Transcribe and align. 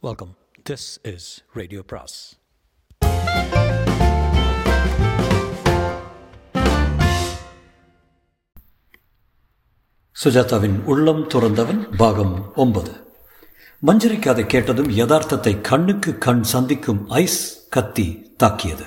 Welcome 0.00 0.36
this 0.70 1.14
is 1.14 1.44
radio 1.52 1.82
பிராஸ் 1.82 2.38
சுஜாதாவின் 10.24 10.82
உள்ளம் 10.84 11.28
துறந்தவன் 11.28 11.96
பாகம் 11.96 12.52
ஒன்பது. 12.54 13.14
மஞ்சரிக்கு 13.78 14.30
அதை 14.30 14.46
கேட்டதும் 14.46 14.90
யதார்த்தத்தை 14.90 15.60
கண்ணுக்கு 15.60 16.18
கண் 16.18 16.42
சந்திக்கும் 16.42 17.08
ஐஸ் 17.08 17.68
கத்தி 17.68 18.34
தாக்கியது. 18.36 18.84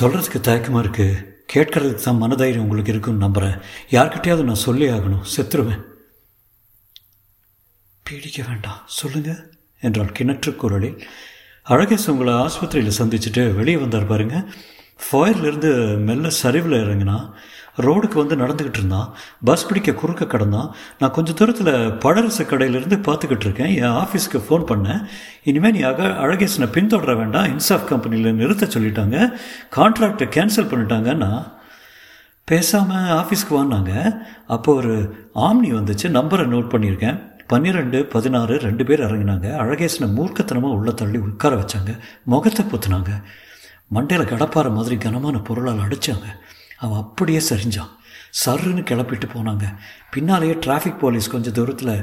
சொல்றதுக்கு 0.00 0.40
தயக்கமா 0.40 0.78
இருக்கு. 0.78 1.08
கேட்கறதுக்கு 1.54 1.94
தான் 1.94 2.22
மனதைரியம் 2.22 2.62
உங்களுக்கு 2.62 2.92
இருக்குன்னு 2.92 3.28
நம்புறேன். 3.28 3.62
யார்கிட்டயாவது 3.90 4.42
நான் 4.42 4.54
சொல்லி 4.54 4.88
ஆகணும். 4.88 5.24
செத்துருவேன். 5.36 5.90
பீடிக்க 8.12 8.48
வேண்டாம். 8.48 8.78
சொல்லுங்க. 8.86 9.36
என்றால் 9.80 10.12
கிணற்று 10.18 10.56
குரலில். 10.56 11.02
அழகேஷ் 11.68 12.10
உங்களை 12.10 12.32
ஆஸ்பத்திரியில் 12.32 12.90
சந்திச்சுட்டு 12.98 13.54
வெளியே 13.54 13.76
வந்தார் 13.76 14.06
பாருங்க. 14.06 14.44
ஃபயர்லேருந்து 15.04 15.96
மெல்ல 15.98 16.30
சரிவில் 16.30 16.84
இறங்கினா 16.84 17.30
ரோடுக்கு 17.76 18.14
வந்து 18.14 18.36
நடந்துக்கிட்டு 18.36 18.78
இருந்தான். 18.78 19.14
பஸ் 19.44 19.68
பிடிக்க 19.68 19.92
குறுக்க 19.92 20.26
கடந்தான். 20.26 20.74
நான் 20.98 21.10
கொஞ்சம் 21.10 21.34
தூரத்தில் 21.34 21.74
பழரசு 21.74 22.42
கடையிலேருந்து 22.42 22.98
பார்த்துக்கிட்டு 23.02 23.40
இருக்கேன். 23.40 23.76
என் 23.76 23.82
ஆஃபீஸ்க்கு 23.82 24.42
ஃபோன் 24.48 24.64
பண்ணேன். 24.68 25.06
இனிமேல் 25.44 25.72
நீ 25.72 25.80
அக 25.80 26.02
அழகேசனை 26.02 26.68
பின்தொடர 26.70 27.16
வேண்டாம். 27.16 27.58
இன்சாஃப் 27.58 27.84
கம்பெனியில் 27.84 28.34
நிறுத்த 28.34 28.66
சொல்லிட்டாங்க. 28.66 29.32
கான்ட்ராக்டை 29.76 30.28
கேன்சல் 30.36 30.68
பண்ணிட்டாங்கன்னா 30.70 31.52
பேசாமல் 32.44 33.24
ஆஃபீஸ்க்கு 33.24 33.50
வாங்கினாங்க 33.50 34.18
அப்போ 34.46 34.74
ஒரு 34.74 35.16
ஆம்னி 35.34 35.68
வந்துச்சு. 35.68 36.02
நம்பரை 36.02 36.46
நோட் 36.46 36.72
பண்ணியிருக்கேன். 36.74 37.31
பன்னிரெண்டு 37.52 37.98
பதினாறு 38.12 38.54
ரெண்டு 38.66 38.84
பேர் 38.88 39.06
இறங்கினாங்க. 39.06 39.46
அழகேசனை 39.62 40.06
மூர்க்கத்தனமாக 40.18 40.76
உள்ள 40.78 40.90
தள்ளி 41.00 41.18
உட்கார 41.26 41.56
வச்சாங்க. 41.60 41.92
முகத்தை 42.32 42.64
புத்துனாங்க. 42.64 43.12
மண்டையில் 43.94 44.30
கடப்பாற 44.32 44.68
மாதிரி 44.76 44.96
கனமான 44.96 45.38
பொருளால் 45.48 45.82
அடித்தாங்க 45.86 46.26
அவன் 46.84 47.00
அப்படியே 47.00 47.40
சரிஞ்சான். 47.50 47.90
சருன்னு 48.44 48.82
கிளப்பிட்டு 48.90 49.26
போனாங்க. 49.32 49.64
பின்னாலேயே 50.14 50.54
டிராஃபிக் 50.66 51.02
போலீஸ் 51.02 51.32
கொஞ்சம் 51.34 51.56
தூரத்தில் 51.58 51.96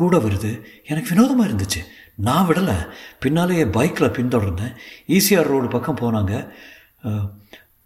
கூட 0.00 0.16
வருது. 0.26 0.52
எனக்கு 0.90 1.14
வினோதமாக 1.14 1.48
இருந்துச்சு. 1.50 1.80
நான் 2.28 2.46
விடலை. 2.48 2.76
பின்னாலேயே 3.24 3.64
பைக்கில் 3.76 4.14
பின்தொடர்ந்தேன். 4.18 4.74
ஈசிஆர் 5.16 5.50
ரோடு 5.52 5.68
பக்கம் 5.68 6.00
போனாங்க. 6.02 6.34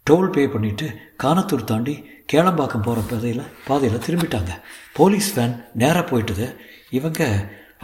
டோல் 0.09 0.31
பே 0.35 0.43
பண்ணிவிட்டு 0.53 0.87
கானத்தூர் 1.23 1.69
தாண்டி 1.71 1.95
கேளம்பாக்கம் 2.31 2.85
போகிற 2.85 2.99
பாதையில் 3.09 3.49
பாதையில் 3.67 4.03
திரும்பிட்டாங்க. 4.05 4.51
போலீஸ் 4.99 5.31
வேன் 5.37 5.55
நேராக 5.81 6.03
போயிட்டுது. 6.11 6.45
இவங்க 6.97 7.21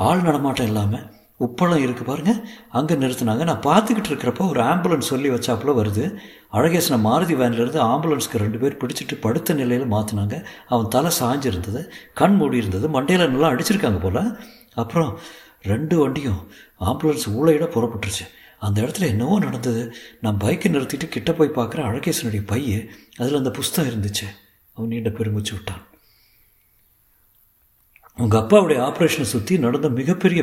ஆள் 0.07 0.23
நடமாட்டம் 0.27 0.69
இல்லாமல் 0.71 1.05
உப்பளம் 1.45 1.83
இருக்குது 1.83 2.07
பாருங்கள் 2.09 2.39
அங்கே 2.77 2.95
நிறுத்தினாங்க. 3.03 3.43
நான் 3.49 3.63
பார்த்துக்கிட்டு 3.67 4.09
இருக்கிறப்போ 4.11 4.43
ஒரு 4.53 4.61
ஆம்புலன்ஸ் 4.71 5.11
சொல்லி 5.11 5.29
வச்சாப்புல 5.35 5.73
வருது. 5.79 6.03
அழகேசனை 6.57 6.97
மாருதி 7.07 7.35
வேன்லேருந்து 7.41 7.81
ஆம்புலன்ஸ்க்கு 7.91 8.43
ரெண்டு 8.43 8.59
பேர் 8.63 8.79
பிடிச்சிட்டு 8.81 9.15
படுத்த 9.25 9.53
நிலையில் 9.61 9.93
மாற்றினாங்க 9.95 10.35
அவன் 10.73 10.91
தலை 10.95 11.11
சாஞ்சிருந்தது 11.19 11.81
கண் 12.21 12.37
மூடி 12.41 12.61
இருந்தது 12.63 12.87
மண்டையில் 12.97 13.31
நல்லா 13.33 13.51
அடிச்சிருக்காங்க 13.53 14.01
போல். 14.05 14.21
அப்புறம் 14.83 15.11
ரெண்டு 15.71 15.95
வண்டியும் 16.03 16.41
ஆம்புலன்ஸ் 16.89 17.27
ஊழையிட 17.37 17.65
புறப்பட்டுருச்சு. 17.77 18.27
அந்த 18.61 18.77
இடத்துல 18.81 19.09
என்னவோ 19.13 19.35
நடந்தது. 19.39 19.83
நான் 20.21 20.41
பைக்கை 20.43 20.69
நிறுத்திட்டு 20.73 21.07
கிட்ட 21.07 21.31
போய் 21.33 21.55
பார்க்குற 21.55 21.79
அழகேசனுடைய 21.89 22.41
பைய 22.45 22.81
அதில் 23.17 23.39
அந்த 23.41 23.51
புஸ்தகம் 23.51 23.91
இருந்துச்சு. 23.91 24.27
அவன் 24.73 24.91
நீண்ட 24.91 25.09
பெருமிச்சு 25.09 25.53
விட்டான். 25.53 25.83
உங்கள் 28.17 28.41
அப்பாவுடைய 28.41 28.79
ஆப்ரேஷனை 28.87 29.27
சுற்றி 29.33 29.57
நடந்த 29.59 29.89
மிகப்பெரிய 29.89 30.41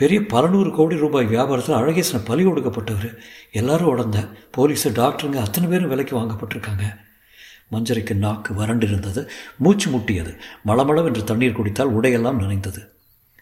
பெரிய 0.00 0.18
பலநூறு 0.26 0.70
கோடி 0.70 0.96
ரூபாய் 0.96 1.26
வியாபாரத்தில் 1.26 1.78
அழகேசனை 1.80 2.20
பலி 2.24 2.42
கொடுக்கப்பட்டவர் 2.44 3.08
எல்லாரும் 3.52 3.88
உடந்த 3.88 4.18
போலீஸு 4.56 4.88
டாக்டருங்க 4.98 5.40
அத்தனை 5.44 5.66
பேரும் 5.68 5.88
விலைக்கு 5.88 6.14
வாங்கப்பட்டிருக்காங்க. 6.18 6.84
மஞ்சரிக்கு 7.68 8.14
நாக்கு 8.14 8.54
வறண்டு 8.54 8.86
இருந்தது 8.86 9.20
மூச்சு 9.58 9.86
முட்டியது 9.90 10.32
மளமளம் 10.66 11.08
என்று 11.10 11.24
தண்ணீர் 11.24 11.58
குடித்தால் 11.58 11.94
உடையெல்லாம் 12.00 12.40
நினைந்தது. 12.40 12.80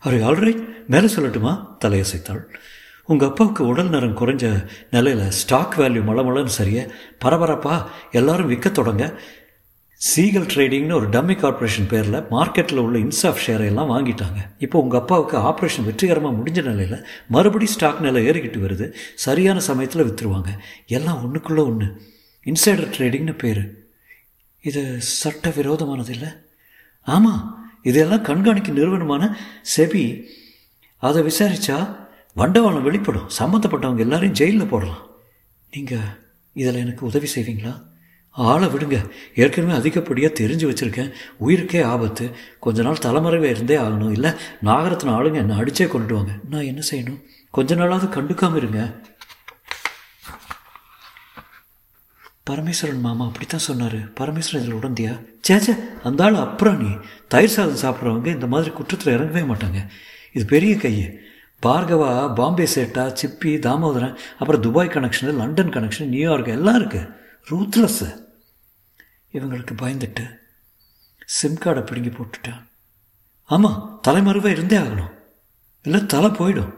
அவர் 0.02 0.18
ஆல்ரைட்? 0.20 0.60
மேலே 0.86 1.08
சொல்லட்டுமா? 1.14 1.54
தலையசைத்தாள். 1.84 2.42
உங்கள் 3.10 3.28
அப்பாவுக்கு 3.28 3.62
உடல் 3.66 3.92
நலம் 3.94 4.16
குறைஞ்ச 4.20 4.46
நிலையில் 4.94 5.30
ஸ்டாக் 5.40 5.76
வேல்யூ 5.80 6.02
மளமளன்னு 6.08 6.52
சரியே 6.58 6.82
பரபரப்பா 7.24 7.76
எல்லாரும் 8.18 8.50
விற்க 8.52 8.68
தொடங்க 8.68 9.04
சீகல் 10.00 10.46
ட்ரேடிங்னு 10.52 10.94
ஒரு 10.98 11.08
டம்மி 11.14 11.34
கார்பரேஷன் 11.40 11.88
பேரில் 11.88 12.18
மார்க்கெட்டில் 12.34 12.82
உள்ள 12.82 12.96
இன்சாஃப் 12.98 13.42
ஷேரை 13.46 13.66
எல்லாம் 13.70 13.90
வாங்கிட்டாங்க. 13.94 14.40
இப்போ 14.64 14.76
உங்கள் 14.80 15.00
அப்பாவுக்கு 15.00 15.36
ஆப்ரேஷன் 15.50 15.86
வெற்றிகரமாக 15.88 16.36
முடிஞ்ச 16.36 16.62
நிலையில் 16.68 17.04
மறுபடி 17.26 17.66
ஸ்டாக் 17.66 18.00
நிலை 18.00 18.20
ஏறிக்கிட்டு 18.30 18.60
வருது. 18.66 18.86
சரியான 19.24 19.60
சமயத்தில் 19.68 20.06
விற்றுருவாங்க 20.08 20.52
எல்லாம் 20.98 21.20
ஒன்றுக்குள்ளே 21.24 21.64
ஒன்று 21.70 21.88
இன்சைடர் 22.46 22.92
ட்ரேடிங்னு 22.96 23.34
பேர். 23.42 23.62
இது 24.64 24.82
சட்ட 25.00 25.52
விரோதமானது 25.56 26.12
இல்லை? 26.16 26.30
ஆமாம் 27.06 27.42
இதெல்லாம் 27.90 28.26
கண்காணிக்கும் 28.30 28.78
நிறுவனமான 28.80 29.24
செபி 29.76 30.04
அதை 31.02 31.20
விசாரித்தா 31.22 31.78
வண்டவாளம் 32.36 32.82
வெளிப்படும். 32.82 33.28
சம்மந்தப்பட்டவங்க 33.38 33.98
எல்லாரையும் 33.98 34.36
ஜெயிலில் 34.36 34.66
போடலாம். 34.66 35.06
நீங்கள் 35.70 35.98
இதில் 36.52 36.74
எனக்கு 36.74 37.06
உதவி 37.06 37.28
செய்வீங்களா? 37.34 37.88
ஆளை 38.30 38.68
விடுங்க. 38.68 39.10
ஏற்கனவே 39.34 39.72
அதிகப்படியாக 39.78 40.34
தெரிஞ்சு 40.40 40.68
வச்சுருக்கேன். 40.70 41.12
உயிருக்கே 41.46 41.84
ஆபத்து. 41.84 42.36
கொஞ்ச 42.60 42.82
நாள் 42.82 43.02
தலைமறைவே 43.02 43.42
இருந்தே 43.42 43.76
ஆகணும். 43.76 44.10
இல்லை 44.10 44.30
நாகரத்தின 44.64 45.14
ஆளுங்க 45.18 45.34
என்னை 45.34 45.56
அடித்தே 45.56 45.86
கொண்டுடுவாங்க 45.86 46.40
நான் 46.50 46.62
என்ன 46.62 46.82
செய்யணும்? 46.90 47.22
கொஞ்ச 47.50 47.74
நாளாவது 47.74 48.08
கண்டுக்காமல் 48.16 48.56
இருங்க. 48.56 49.00
பரமேஸ்வரன் 52.50 53.00
மாமா 53.00 53.26
அப்படித்தான் 53.26 53.60
சொன்னார். 53.60 54.12
பரமேஸ்வரன் 54.12 54.62
இதில் 54.62 54.74
உடந்தியா? 54.74 55.26
சேச்சே 55.48 56.02
அந்த 56.02 56.24
ஆள் 56.24 56.34
அப்புறம் 56.34 56.82
நீ. 56.82 56.96
தயிர் 57.28 57.48
சாதம் 57.48 57.82
சாப்பிட்றவங்க 57.82 58.26
இந்த 58.26 58.46
மாதிரி 58.46 58.70
குற்றத்தில் 58.70 59.18
இறங்கவே 59.18 59.46
மாட்டாங்க. 59.52 59.88
இது 60.32 60.44
பெரிய 60.44 60.76
கையை. 60.76 61.18
பார்கவா 61.62 62.34
பாம்பே 62.34 62.68
சேட்டா 62.74 63.04
சிப்பி 63.20 63.52
தாமோதரன் 63.66 64.16
அப்புறம் 64.38 64.60
Dubai 64.60 64.88
connection 64.88 65.32
London 65.34 65.68
connection 65.68 66.12
New York 66.14 66.46
எல்லாம் 66.46 66.78
இருக்குது 66.80 67.14
ரூத்லெஸ்ஸு 67.50 68.08
இவங்களுக்கு 69.32 69.74
பயந்துட்டு 69.82 70.24
சிம் 71.24 71.58
கார்டை 71.64 71.86
பிடுங்கி 71.86 72.08
போட்டுட்டான். 72.08 72.62
ஆமாம் 73.44 73.98
தலைமறைவாக 74.02 74.50
இருந்தே 74.50 74.76
ஆகணும். 74.76 75.12
இல்லை 75.82 76.06
தலை 76.06 76.30
போயிடும். 76.30 76.72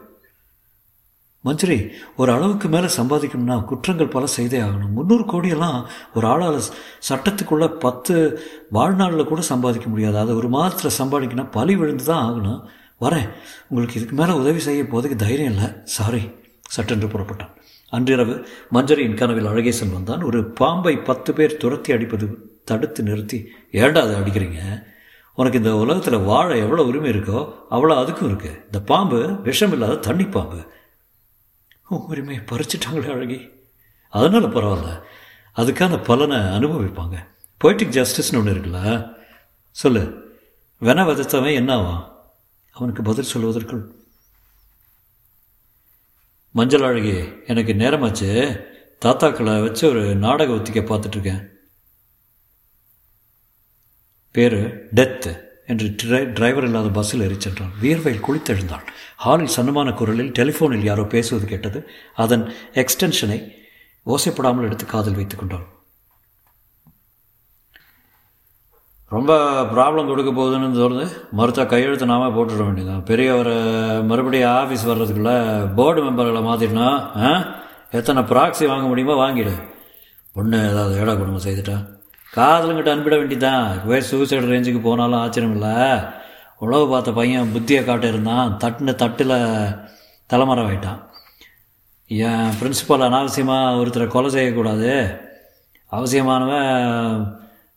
மஞ்சரி 1.45 1.91
ஒரு 2.15 2.31
அளவுக்கு 2.31 2.67
மேலே 2.67 2.85
சம்பாதிக்கணும்னா 2.85 3.65
குற்றங்கள் 3.65 4.07
பல 4.07 4.25
செய்தே 4.25 4.59
ஆகணும். 4.59 4.93
முந்நூறு 4.97 5.23
கோடியெல்லாம் 5.23 5.85
ஒரு 6.13 6.27
ஆளால் 6.27 6.61
சட்டத்துக்குள்ளே 7.09 7.67
பத்து 7.79 8.15
வாழ்நாளில் 8.69 9.25
கூட 9.25 9.41
சம்பாதிக்க 9.41 9.89
முடியாது. 9.89 10.17
அதை 10.17 10.35
ஒரு 10.35 10.49
மாதத்தில் 10.49 10.97
சம்பாதிக்கணும் 10.97 11.51
பழி 11.51 11.75
விழுந்து 11.75 12.03
தான் 12.03 12.25
ஆகணும். 12.29 12.61
வரேன். 13.03 13.29
உங்களுக்கு 13.67 13.99
இதுக்கு 13.99 14.15
மேலே 14.15 14.31
உதவி 14.31 14.59
செய்ய 14.59 14.87
போதுக்கு 14.87 15.15
தைரியம் 15.15 15.53
இல்லை. 15.53 15.69
சாரி 15.83 16.29
சட்டென்று 16.61 17.07
புறப்பட்டான். 17.07 17.61
அன்றிரவு 17.89 18.47
மஞ்சரியின் 18.73 19.13
கனவில் 19.13 19.45
அழகேசன் 19.45 19.93
வந்தான். 19.93 20.21
ஒரு 20.21 20.45
பாம்பை 20.45 20.97
பத்து 20.97 21.33
பேர் 21.33 21.57
துரத்தி 21.57 21.93
அடிப்பது 21.93 22.51
தடுத்து 22.65 23.03
நிறுத்தி 23.03 23.47
ஏண்டா 23.71 24.01
அதை 24.01 24.15
அடிக்கிறீங்க? 24.15 24.83
உனக்கு 25.35 25.57
இந்த 25.57 25.75
உலகத்தில் 25.75 26.19
வாழ 26.19 26.57
எவ்வளோ 26.57 26.83
உரிமை 26.83 27.09
இருக்கோ 27.09 27.53
அவ்வளோ 27.71 27.93
அதுக்கும் 27.93 28.27
இருக்குது 28.27 28.65
இந்த 28.65 28.79
பாம்பு 28.85 29.41
விஷம் 29.41 29.71
இல்லாத 29.71 29.95
தண்ணி 29.95 30.23
பாம்பு. 30.23 30.71
உரிமையை 31.87 32.43
பறிச்சிட்டாங்களே 32.51 33.11
அழகி. 33.11 33.49
அதனால் 34.09 34.53
பரவாயில்ல. 34.53 35.01
அதுக்கான 35.55 36.03
பலனை 36.03 36.37
அனுபவிப்பாங்க. 36.37 37.15
பொய்டிக் 37.63 37.91
ஜஸ்டிஸ்னு 37.91 38.37
ஒன்று 38.37 38.53
இருக்குல்ல. 38.53 39.11
சொல்லு. 39.71 40.31
வென 40.81 41.03
விதைத்தவன் 41.03 41.53
என்ன 41.53 41.75
ஆவான்? 41.75 42.12
அவனுக்கு 42.75 43.01
பதில் 43.03 43.31
சொல்வதற்குள் 43.33 43.83
மஞ்சள் 46.55 46.81
அழகி 46.81 47.15
எனக்கு 47.47 47.73
நேரமாச்சு. 47.73 48.29
தாத்தாக்களை 49.05 49.53
வச்சு 49.61 49.83
ஒரு 49.89 50.03
நாடக 50.15 50.53
ஒத்திக்க 50.53 50.81
பார்த்துட்ருக்கேன். 50.89 51.41
பேர் 54.31 54.57
டெத்து 54.95 55.31
என்று 55.67 55.87
டிரை 55.95 56.25
டிரைவர் 56.25 56.63
இல்லாத 56.63 56.89
பஸ்ஸில் 56.89 57.25
எரிச்சென்றான் 57.27 57.73
வியர்வையில் 57.81 58.25
குளித்தெழுந்தாள் 58.27 58.85
ஹாலில் 59.17 59.53
சன்னமான 59.55 59.93
குரலில் 59.93 60.31
டெலிஃபோனில் 60.31 60.87
யாரோ 60.89 61.03
பேசுவது 61.03 61.47
கேட்டது. 61.47 61.79
அதன் 62.15 62.45
எக்ஸ்டென்ஷனை 62.73 63.39
ஓசைப்படாமல் 64.05 64.63
எடுத்து 64.63 64.85
காதில் 64.85 65.15
வைத்துக் 65.15 65.39
கொண்டாள் 65.39 65.67
ரொம்ப 69.13 69.31
ப்ராப்ளம் 69.71 70.09
கொடுக்க 70.09 70.31
போகுதுன்னு 70.31 70.77
சொல்கிறது 70.77 71.05
மறுத்தா 71.37 71.63
கையெழுத்து 71.65 72.05
நாம 72.05 72.29
போட்டுட 72.35 72.61
வேண்டியதான் 72.63 73.03
பெரியவரை 73.09 73.55
மறுபடியும் 74.09 74.53
ஆஃபீஸ் 74.53 74.87
வர்றதுக்குள்ள 74.89 75.33
போர்டு 75.75 76.01
மெம்பர்களை 76.01 76.41
மாற்றிடனா 76.45 76.87
ஆ? 77.21 77.31
எத்தனை 77.91 78.21
ப்ராக்ஸி 78.29 78.65
வாங்க 78.67 78.85
முடியுமோ 78.87 79.15
வாங்கிடு. 79.19 79.53
பொண்ணு 80.35 80.59
ஏதாவது 80.69 80.93
ஏடா 80.99 81.13
குடும்பம் 81.13 81.45
செய்துட்டான் 81.45 81.83
காதலுங்கிட்ட 82.33 82.93
அனுப்பிட 82.93 83.15
வேண்டிதான் 83.17 83.59
வேறு 83.85 84.05
சூசைடு 84.07 84.51
ரேஞ்சுக்கு 84.51 84.81
போனாலும் 84.81 85.19
ஆச்சரியம் 85.19 85.55
இல்லை 85.55 85.75
உழவு 86.61 86.85
பார்த்த 86.87 87.11
பையன் 87.11 87.51
புத்தியை 87.53 87.81
காட்ட 87.83 88.05
இருந்தான். 88.07 88.49
தட்டுன 88.61 88.95
தட்டில் 88.95 89.35
தலைமறை 90.29 90.63
ஆகிட்டான் 90.65 90.99
என் 92.11 92.55
பிரின்சிபல் 92.59 93.05
அனாவசியமாக 93.07 93.77
ஒருத்தரை 93.79 94.07
கொலை 94.07 94.29
செய்யக்கூடாது. 94.31 94.91
அவசியமானவன் 95.91 96.67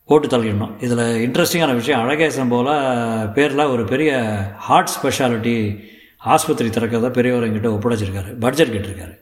போட்டு 0.07 0.27
தள்ளிடணும். 0.27 0.83
இதில் 0.83 1.29
இன்ட்ரெஸ்டிங்கான 1.29 1.73
விஷயம் 1.73 2.09
அழகேசன் 2.09 2.49
போல் 2.49 3.31
பேரில் 3.31 3.65
ஒரு 3.65 3.83
பெரிய 3.83 4.41
ஹார்ட் 4.57 4.89
ஸ்பெஷாலிட்டி 5.01 5.83
ஆஸ்பத்திரி 6.17 6.69
திறக்கிறதா 6.69 7.09
பெரியவர் 7.09 7.45
என்கிட்ட 7.47 7.73
ஒப்படைச்சிருக்காரு. 7.73 8.39
பட்ஜெட் 8.39 8.67
கேட்டிருக்காரு. 8.67 9.17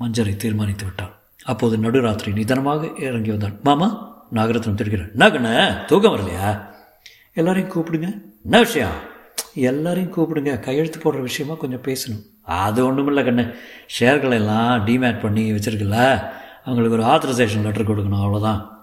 மஞ்சரை 0.00 0.36
தீர்மானித்து 0.36 0.84
விட்டான். 0.84 1.14
அப்போது 1.44 1.76
நடுராத்திரி 1.76 2.32
நிதானமாக 2.32 2.88
இறங்கி 2.98 3.28
வந்தான். 3.28 3.58
மாமா 3.62 4.16
நாகரத்னம் 4.34 4.76
திருக்கிறேன் 4.76 5.34
என்ன 5.34 5.84
தூக்கம் 5.86 6.16
வரலையா? 6.16 6.66
எல்லாரையும் 7.34 7.70
கூப்பிடுங்க. 7.70 8.12
என்ன 8.42 8.58
விஷயம்? 8.58 8.96
எல்லாரையும் 9.54 10.12
கூப்பிடுங்க. 10.12 10.60
கையெழுத்து 10.60 10.98
போடுற 10.98 11.20
விஷயமா 11.20 11.54
கொஞ்சம் 11.54 11.82
பேசணும். 11.82 12.40
அது 12.42 12.86
ஒன்றும் 12.86 13.06
இல்லை 13.06 13.24
கண்ணு. 13.24 13.54
ஷேர்களை 14.00 14.32
எல்லாம் 14.32 14.86
டிமேட் 14.86 15.20
பண்ணி 15.20 15.52
வச்சுருக்குல்ல. 15.52 16.28
அவங்களுக்கு 16.64 16.98
ஒரு 16.98 17.02
ஆத்தரைசேஷன் 17.02 17.62
லெட்டர் 17.62 17.88
கொடுக்கணும் 17.88 18.20
அவ்வளோதான் 18.20 18.76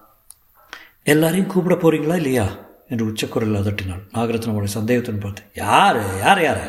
எல்லாரையும் 1.06 1.48
கூப்பிட 1.48 1.76
போகிறீங்களா 1.76 2.16
இல்லையா? 2.16 2.46
என்று 2.88 3.06
உச்சக்குரல் 3.06 3.60
அதட்டினாள். 3.62 4.02
நாகரத்னமோட 4.14 4.64
சந்தேகத்துடன் 4.64 5.22
பார்த்து 5.22 5.42
யார்? 5.54 6.20
யார் 6.20 6.44
யார்? 6.44 6.64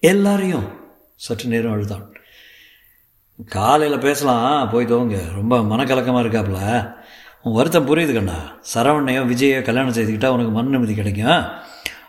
எல்லாரையும் 0.00 0.66
சற்று 1.16 1.48
நேரம் 1.48 1.72
அழுதான் 1.72 2.04
காலையில் 3.48 3.98
பேசலாம். 3.98 4.70
போய் 4.70 4.86
தோங்க. 4.86 5.18
ரொம்ப 5.34 5.58
மனக்கலக்கமாக 5.58 6.24
இருக்காப்புல 6.24 6.60
உன் 7.42 7.52
வருத்தம் 7.52 7.86
புரியுது 7.88 8.14
கண்ணா. 8.14 8.36
சரவணையோ 8.74 9.22
விஜயோ 9.32 9.62
கல்யாணம் 9.62 9.94
செய்துக்கிட்டா 9.94 10.28
உனக்கு 10.28 10.52
மன 10.52 10.68
நிம்மதி 10.68 10.94
கிடைக்கும். 10.94 11.44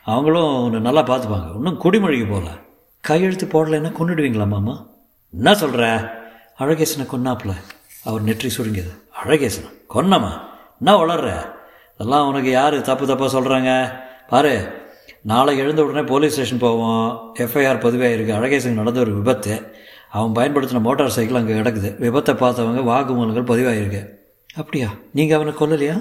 அவங்களும் 0.03 0.63
உன்னை 0.63 0.79
நல்லா 0.79 1.03
பார்த்துப்பாங்க. 1.05 1.55
இன்னும் 1.55 1.81
குடிமொழிக்கு 1.81 2.29
போகல 2.29 2.49
கையெழுத்து 2.99 3.45
போடலைன்னா 3.45 3.91
கொண்டுடுவீங்களா 3.99 4.47
மாமா? 4.47 4.85
என்ன 5.31 5.55
சொல்கிற 5.55 5.83
அழகேசனை 6.59 7.05
கொன்னாப்புல 7.11 7.53
அவர் 8.03 8.21
நெற்றி 8.21 8.49
சுருங்கியது. 8.49 8.91
அழகேசனா 9.23 9.69
கொன்னம்மா? 9.93 10.33
என்ன 10.79 10.95
வளர்ற? 11.01 11.29
இதெல்லாம் 11.95 12.27
உனக்கு 12.29 12.49
யார் 12.51 12.75
தப்பு 12.81 13.05
தப்பாக 13.05 13.29
சொல்கிறாங்க 13.35 13.71
பாரு 14.31 14.53
நாளை 15.31 15.57
எழுந்த 15.57 15.83
உடனே 15.83 16.03
போலீஸ் 16.07 16.33
ஸ்டேஷன் 16.33 16.63
போவோம். 16.63 17.35
எஃப்ஐஆர் 17.43 17.83
பதிவாயிருக்கு 17.85 18.37
அழகேசன் 18.37 18.79
நடந்த 18.79 18.99
ஒரு 18.99 19.13
விபத்து. 19.13 19.53
அவன் 20.09 20.35
பயன்படுத்தின 20.37 20.81
மோட்டார் 20.87 21.15
சைக்கிள் 21.17 21.39
அங்கே 21.39 21.53
கிடக்குது. 21.53 21.89
விபத்தை 22.05 22.33
பார்த்தவங்க 22.41 22.81
வாக்குமூலங்கள் 22.91 23.49
பதிவாயிருக்கு. 23.51 24.01
அப்படியா? 24.55 24.89
நீங்கள் 25.13 25.37
அவனை 25.37 25.53
கொல்லலையா? 25.59 25.95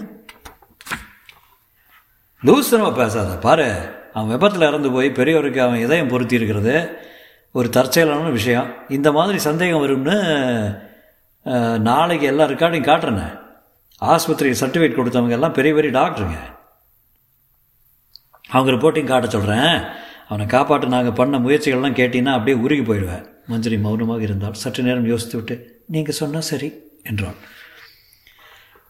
லூசனமாக 2.43 2.95
பேசாத. 2.95 3.37
பாரு 3.47 3.69
அவன் 4.13 4.33
விபத்தில் 4.35 4.69
இறந்து 4.69 4.91
போய் 4.93 5.17
பெரியவருக்கு 5.19 5.61
அவன் 5.67 5.85
இதயம் 5.85 6.09
பொருத்தி 6.09 6.35
இருக்கிறது 6.35 6.75
ஒரு 7.53 7.69
தற்செயலான 7.69 8.33
விஷயம். 8.39 8.69
இந்த 8.89 9.13
மாதிரி 9.13 9.39
சந்தேகம் 9.39 9.85
வரும்னு 9.85 10.17
நாளைக்கு 11.79 12.27
எல்லா 12.27 12.45
ரெக்கார்டையும் 12.45 12.91
காட்டுறேனே. 12.91 13.29
ஆஸ்பத்திரியில் 14.11 14.61
சர்டிஃபிகேட் 14.61 14.99
கொடுத்தவங்க 14.99 15.37
எல்லாம் 15.39 15.57
பெரிய 15.59 15.75
பெரிய 15.75 15.91
டாக்டருங்க. 15.99 16.39
அவங்க 18.51 18.71
ரிப்போர்ட்டிங் 18.73 19.11
காட்ட 19.11 19.29
சொல்கிறேன் 19.29 19.75
அவனை 20.29 20.47
காப்பாற்ற 20.47 20.89
நாங்கள் 20.89 21.19
பண்ண 21.21 21.39
முயற்சிகள்லாம் 21.39 21.99
கேட்டீங்கன்னா 21.99 22.35
அப்படியே 22.37 22.57
உருகி 22.65 22.85
போயிடுவேன். 22.89 23.25
மஞ்சரி 23.51 23.79
மௌனமாக 23.85 24.23
இருந்தால் 24.23 24.61
சற்று 24.63 24.83
நேரம் 24.83 25.09
யோசித்து 25.13 25.37
விட்டு 25.39 25.55
நீங்கள் 25.87 26.19
சொன்னால் 26.21 26.49
சரி 26.51 26.69
என்றான். 27.03 27.39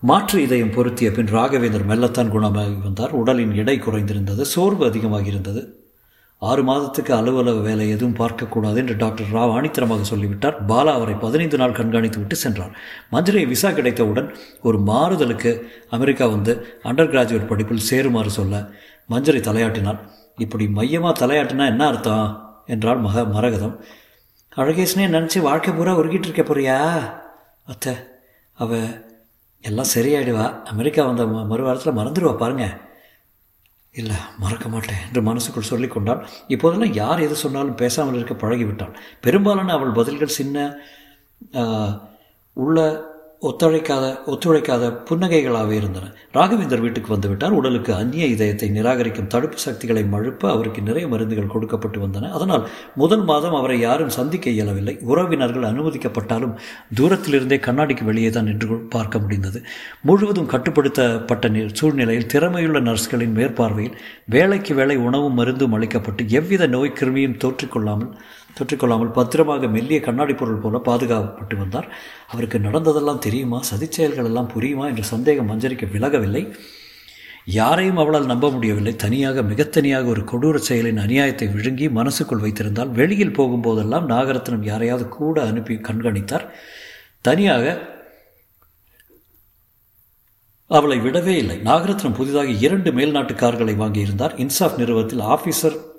மாற்று 0.02 0.42
இதயம் 0.42 0.74
பொருத்திய 0.76 1.10
பின் 1.16 1.32
ராகவேந்தர் 1.36 1.88
மெல்லத்தான் 1.90 2.32
குணமாகி 2.36 2.74
வந்தார். 2.86 3.12
உடலின் 3.20 3.54
எடை 3.54 3.76
குறைந்திருந்தது 3.78 4.42
சோர்வு 4.54 4.84
அதிகமாக 4.86 5.26
இருந்தது. 5.26 5.81
ஆறு 6.50 6.62
மாதத்துக்கு 6.68 7.12
அலுவலக 7.18 7.58
வேலை 7.66 7.84
எதுவும் 7.94 8.16
பார்க்கக்கூடாது 8.20 8.78
என்று 8.82 8.94
டாக்டர் 9.02 9.32
ராவ் 9.32 9.52
ஆணித்தரமாக 9.56 10.04
சொல்லிவிட்டார். 10.10 10.56
பாலா 10.70 10.92
அவரை 10.98 11.14
பதினைந்து 11.24 11.58
நாள் 11.60 11.76
கண்காணித்து 11.78 12.18
விட்டு 12.18 12.36
சென்றார். 12.36 12.72
மதுரை 13.10 13.44
விசா 13.52 13.70
கிடைத்தவுடன் 13.70 14.28
ஒரு 14.62 14.78
மாறுதலுக்கு 14.78 15.52
அமெரிக்கா 15.90 16.26
வந்து 16.26 16.54
அண்டர் 16.82 17.12
கிராஜுவேட் 17.12 17.50
படிப்பில் 17.52 17.86
சேருமாறு 17.90 18.30
சொல்ல 18.30 18.62
மஞ்சரி 19.10 19.42
தலையாட்டினார். 19.48 20.00
இப்படி 20.38 20.66
மையமாக 20.78 21.14
தலையாட்டினா 21.22 21.66
என்ன 21.66 21.82
அர்த்தம்? 21.86 22.28
என்றாள் 22.66 23.04
மக 23.06 23.24
மரகதம். 23.36 23.76
அழகேசனே 24.56 25.06
நினச்சி 25.16 25.38
வாழ்க்கை 25.48 25.72
பூரா 25.74 25.92
உருகிட்டு 25.98 26.28
இருக்க 26.28 26.42
போறியா? 26.42 26.78
அத்தை 27.72 27.92
அவ 28.58 28.80
எல்லாம் 29.64 29.92
சரியாயிடுவா. 29.94 30.46
அமெரிக்கா 30.72 31.02
வந்த 31.04 31.24
மறு 31.50 31.62
வாரத்தில் 31.62 31.98
மறந்துடுவா 31.98 32.32
பாருங்கள் 32.36 32.74
இல்லை 33.94 34.16
மறக்க 34.38 34.68
மாட்டேன் 34.68 35.02
என்று 35.06 35.22
மனசுக்குள் 35.22 35.62
சொல்லிக் 35.62 35.90
கொண்டாள் 35.90 36.26
இப்போதெல்லாம் 36.48 36.92
யார் 36.92 37.20
எது 37.20 37.34
சொன்னாலும் 37.34 37.74
பேசாமல் 37.74 38.14
இருக்க 38.14 38.34
பழகிவிட்டாள். 38.34 38.94
பெரும்பாலான 39.20 39.72
அவள் 39.72 39.90
பதில்கள் 39.90 40.36
சின்ன 40.40 40.76
உள்ள 42.56 42.78
ஒத்துழைக்காத 43.48 44.04
ஒத்துழைக்காத 44.32 44.84
புன்னகைகளாகவே 45.08 45.74
இருந்தன. 45.78 46.10
ராகவேந்தர் 46.34 46.82
வீட்டுக்கு 46.84 47.10
வந்துவிட்டார். 47.14 47.54
உடலுக்கு 47.60 47.94
அந்நிய 47.94 48.26
இதயத்தை 48.26 48.68
நிராகரிக்கும் 48.70 49.30
தடுப்பு 49.34 49.58
சக்திகளை 49.58 50.02
மழுப்ப 50.12 50.50
அவருக்கு 50.50 50.80
நிறைய 50.82 51.06
மருந்துகள் 51.08 51.50
கொடுக்கப்பட்டு 51.54 52.00
வந்தன. 52.00 52.30
அதனால் 52.30 52.64
முதல் 52.94 53.24
மாதம் 53.30 53.54
அவரை 53.54 53.78
யாரும் 53.80 54.12
சந்திக்க 54.18 54.50
இயலவில்லை. 54.50 54.94
உறவினர்கள் 55.12 55.68
அனுமதிக்கப்பட்டாலும் 55.70 56.54
தூரத்திலிருந்தே 57.00 57.58
கண்ணாடிக்கு 57.66 58.04
வெளியே 58.04 58.30
தான் 58.30 58.48
நின்று 58.50 58.78
பார்க்க 58.96 59.24
முடிந்தது. 59.24 59.60
முழுவதும் 60.02 60.50
கட்டுப்படுத்தப்பட்ட 60.54 61.50
சூழ்நிலையில் 61.80 62.30
திறமையுள்ள 62.34 62.80
நர்ஸ்களின் 62.80 63.36
மேற்பார்வையில் 63.38 63.98
வேலைக்கு 64.36 64.74
வேலை 64.74 64.96
உணவும் 65.08 65.38
மருந்தும் 65.40 65.74
அளிக்கப்பட்டு 65.78 66.22
எவ்வித 66.40 66.66
நோய் 66.66 66.96
கிருமியும் 67.00 67.40
தோற்றிக்கொள்ளாமல் 67.44 68.12
தொற்றிக்கொள்ளாமல் 68.58 69.12
பத்திரமாக 69.12 69.66
மெல்லிய 69.66 70.00
கண்ணாடி 70.00 70.34
பொருள் 70.34 70.62
போல 70.62 70.80
பாதுகாக்கப்பட்டு 70.84 71.56
வந்தார். 71.56 71.94
அவருக்கு 72.28 72.58
நடந்ததெல்லாம் 72.58 73.18
தெரியுமா? 73.18 73.62
சதிச்செயல்கள் 73.70 74.24
எல்லாம் 74.24 74.50
புரியுமா? 74.54 74.86
என்ற 74.86 75.02
சந்தேகம் 75.02 75.46
மஞ்சரிக்க 75.46 75.86
விலகவில்லை. 75.86 76.54
யாரையும் 77.44 77.96
அவளால் 77.96 78.26
நம்ப 78.26 78.50
முடியவில்லை. 78.50 78.96
தனியாக 78.96 79.42
மிகத்தனியாக 79.42 80.04
ஒரு 80.04 80.20
கொடூர 80.20 80.60
செயலின் 80.68 80.98
அநியாயத்தை 80.98 81.52
விழுங்கி 81.52 81.88
மனசுக்குள் 81.88 82.38
வைத்திருந்தால் 82.38 82.88
வெளியில் 82.88 83.36
போகும்போதெல்லாம் 83.38 84.08
நாகரத்னம் 84.08 84.62
யாரையாவது 84.62 85.08
கூட 85.08 85.42
அனுப்பி 85.42 85.74
கண்காணித்தார். 85.74 86.46
தனியாக 87.20 87.90
அவளை 90.66 90.98
விடவே 90.98 91.26
இல்லை. 91.26 91.56
நாகரத்னம் 91.56 92.14
புதிதாக 92.14 92.48
இரண்டு 92.48 92.92
மேல்நாட்டு 92.92 93.34
கார்களை 93.34 93.74
வாங்கியிருந்தார். 93.74 94.34
இன்சாஃப் 94.36 94.76
நிறுவனத்தில் 94.76 95.18
ஆபீசர் 95.18 95.90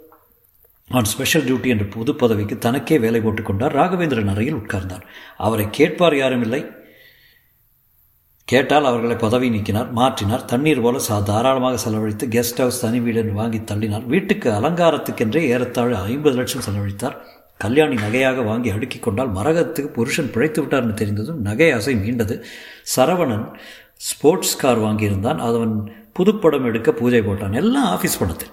ஆன் 0.89 1.03
ஸ்பெஷல் 1.03 1.43
டியூட்டி 1.43 1.67
என்ற 1.67 1.85
புது 1.85 2.15
பதவிக்கு 2.15 2.57
தனக்கே 2.57 2.99
வேலை 2.99 3.21
போட்டுக் 3.21 3.45
கொண்டார். 3.45 3.75
ராகவேந்திரன் 3.75 4.29
அறையில் 4.29 4.55
உட்கார்ந்தார் 4.55 5.01
அவரை 5.37 5.67
கேட்பார் 5.71 6.17
யாரும் 6.17 6.41
இல்லை. 6.41 6.65
கேட்டால் 8.45 8.85
அவர்களை 8.85 9.15
பதவி 9.15 9.49
நீக்கினார் 9.49 9.93
மாற்றினார். 9.95 10.45
தண்ணீர் 10.45 10.81
போல 10.81 10.99
சா 10.99 11.19
தாராளமாக 11.19 11.77
செலவழித்து 11.77 12.27
கெஸ்ட் 12.27 12.57
ஹவுஸ் 12.57 12.81
தனி 12.81 12.99
வீடு 12.99 13.33
வாங்கி 13.33 13.57
தள்ளினார். 13.57 14.05
வீட்டுக்கு 14.05 14.51
அலங்காரத்துக்கென்றே 14.51 15.41
ஏறத்தாழ 15.41 15.97
ஐம்பது 15.97 16.35
லட்சம் 16.35 16.61
செலவழித்தார். 16.61 17.15
கல்யாணி 17.57 17.95
நகையாக 17.95 18.43
வாங்கி 18.43 18.69
அடுக்கிக் 18.69 19.03
கொண்டால் 19.03 19.31
மரகத்துக்கு 19.31 19.87
புருஷன் 19.87 20.31
பிழைத்து 20.31 20.63
விட்டார்னு 20.63 20.93
தெரிந்ததும் 20.93 21.41
நகை 21.41 21.71
ஆசை 21.71 21.95
மீண்டது. 21.95 22.43
சரவணன் 22.95 23.53
ஸ்போர்ட்ஸ் 23.95 24.55
கார் 24.55 24.79
வாங்கியிருந்தான். 24.79 25.37
அவன் 25.37 25.93
புதுப்படம் 26.19 26.65
எடுக்க 26.65 26.91
பூஜை 26.91 27.19
போட்டான். 27.19 27.55
எல்லாம் 27.55 27.99
ஆஃபீஸ் 27.99 28.19
பணத்தில். 28.19 28.51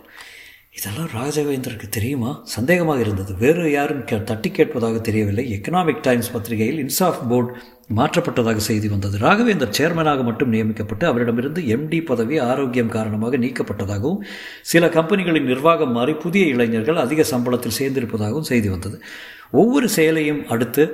இதெல்லாம் 0.77 1.09
ராஜவேந்தருக்கு 1.09 1.89
தெரியுமா? 1.89 2.43
சந்தேகமாக 2.45 3.01
இருந்தது. 3.01 3.37
வேறு 3.37 3.71
யாரும் 3.71 4.05
கே 4.05 4.23
தட்டி 4.25 4.51
கேட்பதாக 4.51 4.99
தெரியவில்லை. 4.99 5.61
எக்கனாமிக் 5.61 6.01
டைம்ஸ் 6.01 6.33
பத்திரிகையில் 6.33 6.79
இன்சாஃப் 6.85 7.29
போர்டு 7.29 7.57
மாற்றப்பட்டதாக 7.97 8.57
செய்தி 8.57 8.89
வந்தது. 8.89 9.19
ராகவேந்தர் 9.19 9.77
சேர்மனாக 9.79 10.25
மட்டும் 10.25 10.53
நியமிக்கப்பட்டு 10.53 11.07
அவரிடமிருந்து 11.07 11.63
எம்டி 11.63 12.05
பதவி 12.05 12.39
ஆரோக்கியம் 12.39 12.89
காரணமாக 12.89 13.37
நீக்கப்பட்டதாகவும் 13.37 14.19
சில 14.63 14.87
கம்பெனிகளின் 14.87 15.45
நிர்வாகம் 15.45 15.93
மாறி 15.93 16.13
புதிய 16.13 16.47
இளைஞர்கள் 16.47 16.97
அதிக 16.97 17.25
சம்பளத்தில் 17.31 17.77
சேர்ந்திருப்பதாகவும் 17.79 18.49
செய்தி 18.53 18.69
வந்தது. 18.69 19.03
ஒவ்வொரு 19.51 19.89
செயலையும் 19.89 20.49
அடுத்து 20.49 20.85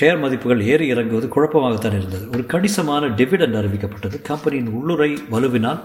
ஷேர் 0.00 0.20
மதிப்புகள் 0.20 0.62
ஏறி 0.62 0.86
இறங்குவது 0.86 1.28
குழப்பமாகத்தான் 1.28 1.98
இருந்தது. 1.98 2.28
ஒரு 2.28 2.46
கணிசமான 2.46 3.08
டிவிடெண்ட் 3.08 3.58
அறிவிக்கப்பட்டது. 3.62 4.22
கம்பெனியின் 4.22 4.66
உள்ளுரை 4.66 5.10
வலுவினால் 5.30 5.82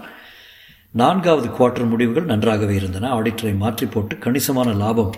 நான்காவது 0.90 1.48
குவார்ட்டர் 1.48 1.88
முடிவுகள் 1.88 2.24
நன்றாகவே 2.24 2.74
இருந்தன. 2.74 3.20
ஆடிட்டரை 3.20 3.56
மாற்றி 3.56 3.86
போட்டு 3.86 4.16
கணிசமான 4.16 4.72
லாபம் 4.72 5.14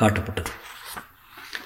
காட்டப்பட்டது. 0.00 0.50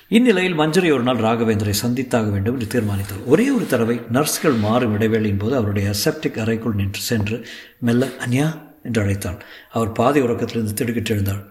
இந்நிலையில் 0.09 0.59
மஞ்சரி 0.59 0.93
ஒரு 0.93 1.03
நாள் 1.03 1.17
ராகவேந்தரை 1.17 1.75
சந்தித்தாக 1.83 2.31
வேண்டும் 2.31 2.55
என்று 2.55 2.67
தீர்மானித்தார் 2.67 3.23
ஒரே 3.27 3.51
ஒரு 3.51 3.67
தடவை 3.67 4.01
நர்ஸ்கள் 4.13 4.59
மாறும் 4.59 4.95
இடைவேளையின் 4.95 5.39
போது 5.39 5.57
அவருடைய 5.57 5.91
அசெப்டிக் 5.91 6.39
அறைக்குள் 6.39 6.75
நின்று 6.75 7.01
சென்று 7.01 7.47
மெல்ல 7.79 8.07
அன்யா 8.27 8.49
என்று 8.83 9.05
அழைத்தாள். 9.05 9.39
அவர் 9.71 9.93
பாதி 9.93 10.21
உறக்கத்திலிருந்து 10.21 10.73
திடுக்கிட்டு 10.73 11.15
எழுந்தாள். 11.15 11.43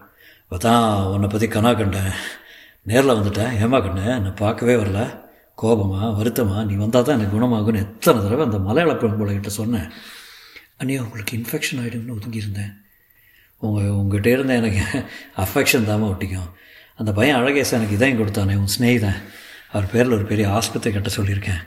அதான் 0.50 1.06
உன்னை 1.06 1.28
பற்றி 1.28 1.46
கனா 1.46 1.76
கண்டேன் 1.76 2.12
நேரில் 2.82 3.10
வந்துட்டேன் 3.10 3.52
ஏமா 3.64 3.78
கண்ணு? 3.78 4.04
என்னை 4.06 4.30
பார்க்கவே 4.30 4.74
வரல. 4.74 5.22
கோபமா? 5.62 6.00
வருத்தமா? 6.20 6.64
நீ 6.64 6.74
வந்தால் 6.74 7.02
தான் 7.02 7.18
எனக்கு 7.18 7.36
குணமாகும்னு 7.36 7.82
எத்தனை 7.86 8.22
தடவை 8.22 8.44
அந்த 8.44 8.58
மலையாள 8.58 8.92
பெண்புலைகிட்ட 8.92 9.46
சொன்னேன். 9.46 9.90
Ah, 10.76 10.82
அண்ணியா 10.82 11.02
உங்களுக்கு 11.02 11.36
இன்ஃபெக்ஷன் 11.36 11.80
ஆகிடும்னு 11.82 12.14
ஒதுங்கியிருந்தேன் 12.18 12.72
உங்கள் 13.58 13.84
உங்கள்கிட்ட 13.84 14.26
இருந்த 14.26 14.54
எனக்கு 14.54 14.82
அஃபெக்ஷன் 15.36 15.86
தாம 15.88 16.08
ஒட்டிக்கும். 16.12 16.48
அந்த 16.96 17.12
பையன் 17.12 17.38
அழகேசன் 17.40 17.78
எனக்கு 17.78 17.96
இதான் 17.96 18.18
கொடுத்தானே 18.20 18.54
உன் 18.54 18.74
ஸ்நேகிதன் 18.76 19.20
அவர் 19.70 19.90
பேரில் 19.90 20.12
ஒரு 20.12 20.24
பெரிய 20.24 20.48
ஆஸ்பத்திரி 20.48 20.94
கட்ட 20.94 21.22
சொல்லியிருக்கேன். 21.22 21.62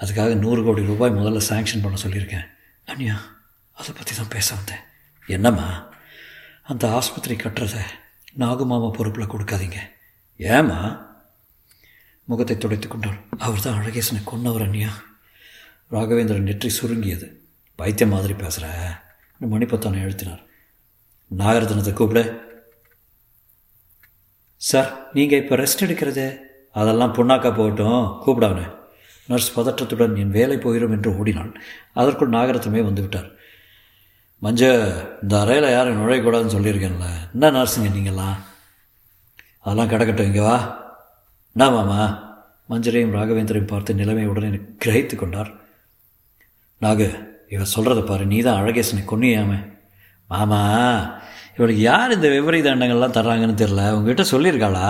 அதுக்காக 0.00 0.34
நூறு 0.34 0.64
கோடி 0.64 0.82
ரூபாய் 0.82 1.10
முதல்ல 1.10 1.40
சேங்ஷன் 1.48 1.82
பண்ண 1.82 1.98
சொல்லியிருக்கேன். 2.02 2.46
அண்ணியா 2.86 3.16
அதை 3.72 3.94
பற்றி 3.94 4.16
தான் 4.16 4.28
பேச 4.28 4.54
வந்தேன். 4.54 4.82
என்னம்மா? 5.26 5.90
அந்த 6.62 6.88
ஆஸ்பத்திரி 6.88 7.34
கட்டுறத 7.34 7.78
நாகுமாமா 8.38 8.90
பொறுப்பில் 8.90 9.32
கொடுக்காதீங்க. 9.32 9.80
ஏம்மா? 10.36 10.80
முகத்தை 12.24 12.58
துடைத்து 12.58 12.88
கொண்டார். 12.88 13.18
அவர் 13.38 13.60
தான் 13.60 13.82
அழகேசனை 13.82 14.22
கொன்னவர் 14.26 14.66
அண்ணியா 14.68 14.92
ராகவேந்திரன் 15.90 16.48
நெற்றி 16.50 16.68
சுருங்கியது. 16.68 17.45
பைத்தியம் 17.78 18.12
மாதிரி 18.14 18.34
பேசுகிற 18.34 18.66
மணிப்பத்தானை 19.40 19.98
எழுத்தினார். 20.04 20.42
நாகரத்னத்தை 21.40 21.92
கூப்பிடு. 21.92 22.22
சார் 24.56 24.90
நீங்கள் 25.12 25.40
இப்போ 25.42 25.56
ரெஸ்ட் 25.56 25.84
எடுக்கிறது? 25.86 26.26
அதெல்லாம் 26.80 27.14
புண்ணாக்கா 27.14 27.50
போகட்டும். 27.58 28.00
கூப்பிடாவனே 28.24 28.66
நர்ஸ் 29.28 29.54
பதற்றத்துடன் 29.56 30.16
என் 30.22 30.34
வேலை 30.38 30.56
போயிடும் 30.56 30.94
என்று 30.96 31.10
ஓடினாள் 31.18 31.52
அதற்குள் 31.92 32.34
நாகரத்னமே 32.36 32.82
வந்து 32.88 33.04
விட்டார் 33.04 33.28
மஞ்ச 34.42 34.62
இந்த 35.22 35.34
அறையில் 35.42 35.74
யாரும் 35.74 36.00
நுழையக்கூடாதுன்னு 36.00 36.56
சொல்லியிருக்கேன்ல. 36.56 37.06
என்ன 37.34 37.50
நர்ஸுங்க 37.50 37.90
நீங்கள்லாம் 37.96 38.36
அதெல்லாம் 39.60 39.92
கிடக்கட்டும் 39.92 40.28
இங்கே 40.30 40.42
வா. 40.48 40.58
என்ன 41.56 41.70
மாமா? 41.76 42.00
மஞ்சரையும் 42.70 43.14
ராகவேந்திரையும் 43.14 43.72
பார்த்து 43.72 44.00
நிலைமை 44.00 44.26
உடனே 44.26 44.48
கிரகித்து 44.84 45.16
கொண்டார். 45.16 45.50
நாகு 46.80 47.08
இவ 47.54 47.64
சொல்கிறத 47.74 48.00
பாரு 48.04 48.24
நீ 48.32 48.38
தான் 48.46 48.58
அழகேசனை 48.60 49.02
கொன்னியாமே. 49.10 49.58
மாமா 50.28 50.60
இவளுக்கு 51.56 51.82
யார் 51.82 52.14
இந்த 52.16 52.28
விபரீத 52.28 52.66
தண்டங்கள்லாம் 52.70 53.16
தர்றாங்கன்னு 53.18 53.60
தெரில 53.60 53.82
உங்ககிட்ட 53.96 54.24
சொல்லியிருக்காளா? 54.30 54.88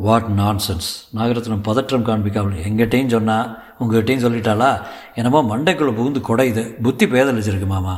வாட் 0.00 0.28
நான்சென்ஸ் 0.40 0.88
நாகரத்னம் 1.16 1.66
பதற்றம் 1.68 2.06
காண்பிக்காமல் 2.08 2.62
எங்கிட்டையும் 2.68 3.12
சொன்னா 3.14 3.36
உங்ககிட்டையும் 3.80 4.24
சொல்லிட்டாளா? 4.24 4.70
என்னமோ 5.18 5.40
மண்டைக்குள்ளே 5.50 5.92
புகுந்து 5.98 6.20
குடையுது 6.28 6.62
புத்தி 6.84 7.06
பேதளிச்சிருக்கு 7.14 7.68
மாமா. 7.74 7.94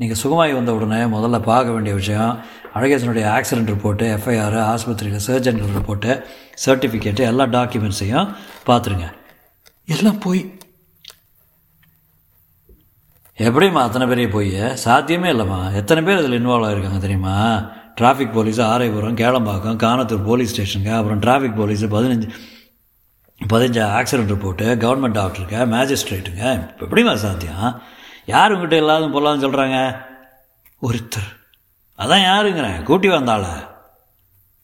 நீங்கள் 0.00 0.20
சுகமாகி 0.22 0.54
வந்த 0.58 0.70
உடனே 0.76 1.00
முதல்ல 1.14 1.38
பார்க்க 1.50 1.74
வேண்டிய 1.74 1.94
விஷயம் 2.00 2.32
அழகேசனுடைய 2.76 3.24
ஆக்சிடென்ட் 3.36 3.72
ரிப்போர்ட்டு 3.72 4.06
எஃப்ஐஆர் 4.16 4.56
ஆஸ்பத்திரியில் 4.72 5.24
சர்ஜன் 5.28 5.60
ரிப்போர்ட்டு 5.78 6.12
சர்டிஃபிகேட்டு 6.64 7.22
எல்லா 7.30 7.46
டாக்குமெண்ட்ஸையும் 7.56 8.28
பார்த்துருங்க. 8.68 9.08
எல்லாம் 9.94 10.20
போய் 10.26 10.42
எப்படிம்மா 13.38 13.72
அத்தனை 13.72 14.06
பேரையும் 14.06 14.32
போய்? 14.32 14.76
சாத்தியமே 14.76 15.30
இல்லைம்மா. 15.32 15.72
எத்தனை 15.72 16.04
பேர் 16.04 16.18
இதில் 16.18 16.46
இன்வால்வ் 16.46 16.66
ஆகிருக்காங்க 16.68 16.98
தெரியுமா? 16.98 17.36
Traffic 18.00 18.32
police 18.32 18.60
Araipuram 18.60 19.16
Kelambakkam 19.22 19.78
Kanathur 19.84 20.24
police 20.24 20.50
ஸ்டேஷனுக்கு 20.50 20.94
அப்புறம் 20.94 21.20
டிராஃபிக் 21.20 21.58
போலீஸு 21.60 21.86
பதினஞ்சு 21.94 22.28
பதினஞ்சு 23.48 23.80
ஆக்சிடென்ட் 23.98 24.32
ரிப்போர்ட்டு 24.32 24.66
கவர்மெண்ட் 24.84 25.18
டாக்டருக்கு 25.18 25.56
மேஜிஸ்ட்ரேட்டுங்க 25.56 26.70
இப்போ 26.70 26.86
எப்படிமா 26.86 27.14
சாத்தியம்? 27.14 27.82
யார் 28.26 28.48
உங்ககிட்ட 28.48 28.76
எல்லாரும் 28.76 29.14
போடலான்னு 29.14 29.44
சொல்கிறாங்க 29.46 29.96
ஒருத்தர். 30.82 31.30
அதான் 31.98 32.26
யாருங்கிறேன். 32.30 32.82
கூட்டி 32.82 33.08
வந்தாள? 33.08 33.44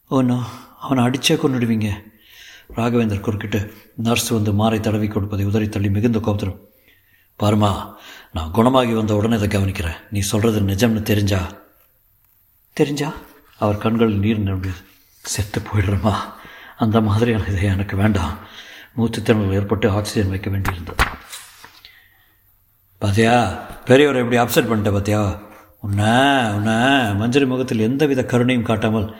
ஒன்றும் 0.09 0.45
அவனை 0.79 1.03
அடித்தே 1.03 1.35
கொண்டுடுவீங்க 1.35 1.89
ராகவேந்தர் 2.75 3.19
குறுக்கிட்டு 3.19 3.73
நர்ஸ் 4.03 4.29
வந்து 4.29 4.51
மாறை 4.53 4.79
தடவி 4.79 5.07
கொடுப்பதை 5.07 5.45
உதறி 5.45 5.69
தள்ளி 5.69 5.89
மிகுந்த 5.89 6.19
கோபத்திரம் 6.19 6.59
பாருமா 7.39 7.71
நான் 8.31 8.51
குணமாகி 8.51 8.93
வந்த 8.93 9.15
உடனே 9.15 9.37
இதை 9.39 9.47
கவனிக்கிறேன். 9.47 9.99
நீ 10.11 10.19
சொல்கிறது 10.19 10.59
நிஜம்னு 10.61 11.01
தெரிஞ்சா? 11.01 11.39
தெரிஞ்சா? 12.73 13.09
அவர் 13.57 13.77
கண்களில் 13.77 14.19
நீர் 14.19 14.39
நிரம்பியது 14.39 14.81
செத்து 15.21 15.59
போயிடுறேம்மா. 15.59 16.13
அந்த 16.77 17.01
மாதிரியான 17.01 17.47
இதை 17.47 17.63
எனக்கு 17.63 17.95
வேண்டாம். 17.95 18.37
மூச்சு 18.93 19.21
திறன்கள் 19.21 19.55
ஏற்பட்டு 19.55 19.89
ஆக்சிஜன் 19.89 20.29
வைக்க 20.29 20.49
வேண்டியிருந்தது. 20.49 21.03
பாத்தியா 22.97 23.35
பெரியவர் 23.85 24.21
எப்படி 24.21 24.37
அப்செட் 24.37 24.69
பண்ணிட்டேன் 24.69 24.97
பாத்தியா? 24.97 25.21
உன்னை 25.79 26.13
உன்னை 26.55 26.77
மஞ்சரி 27.19 27.45
முகத்தில் 27.47 27.79
எந்தவித 27.79 28.21
கருணையும் 28.21 28.69
காட்டாமல் 28.69 29.15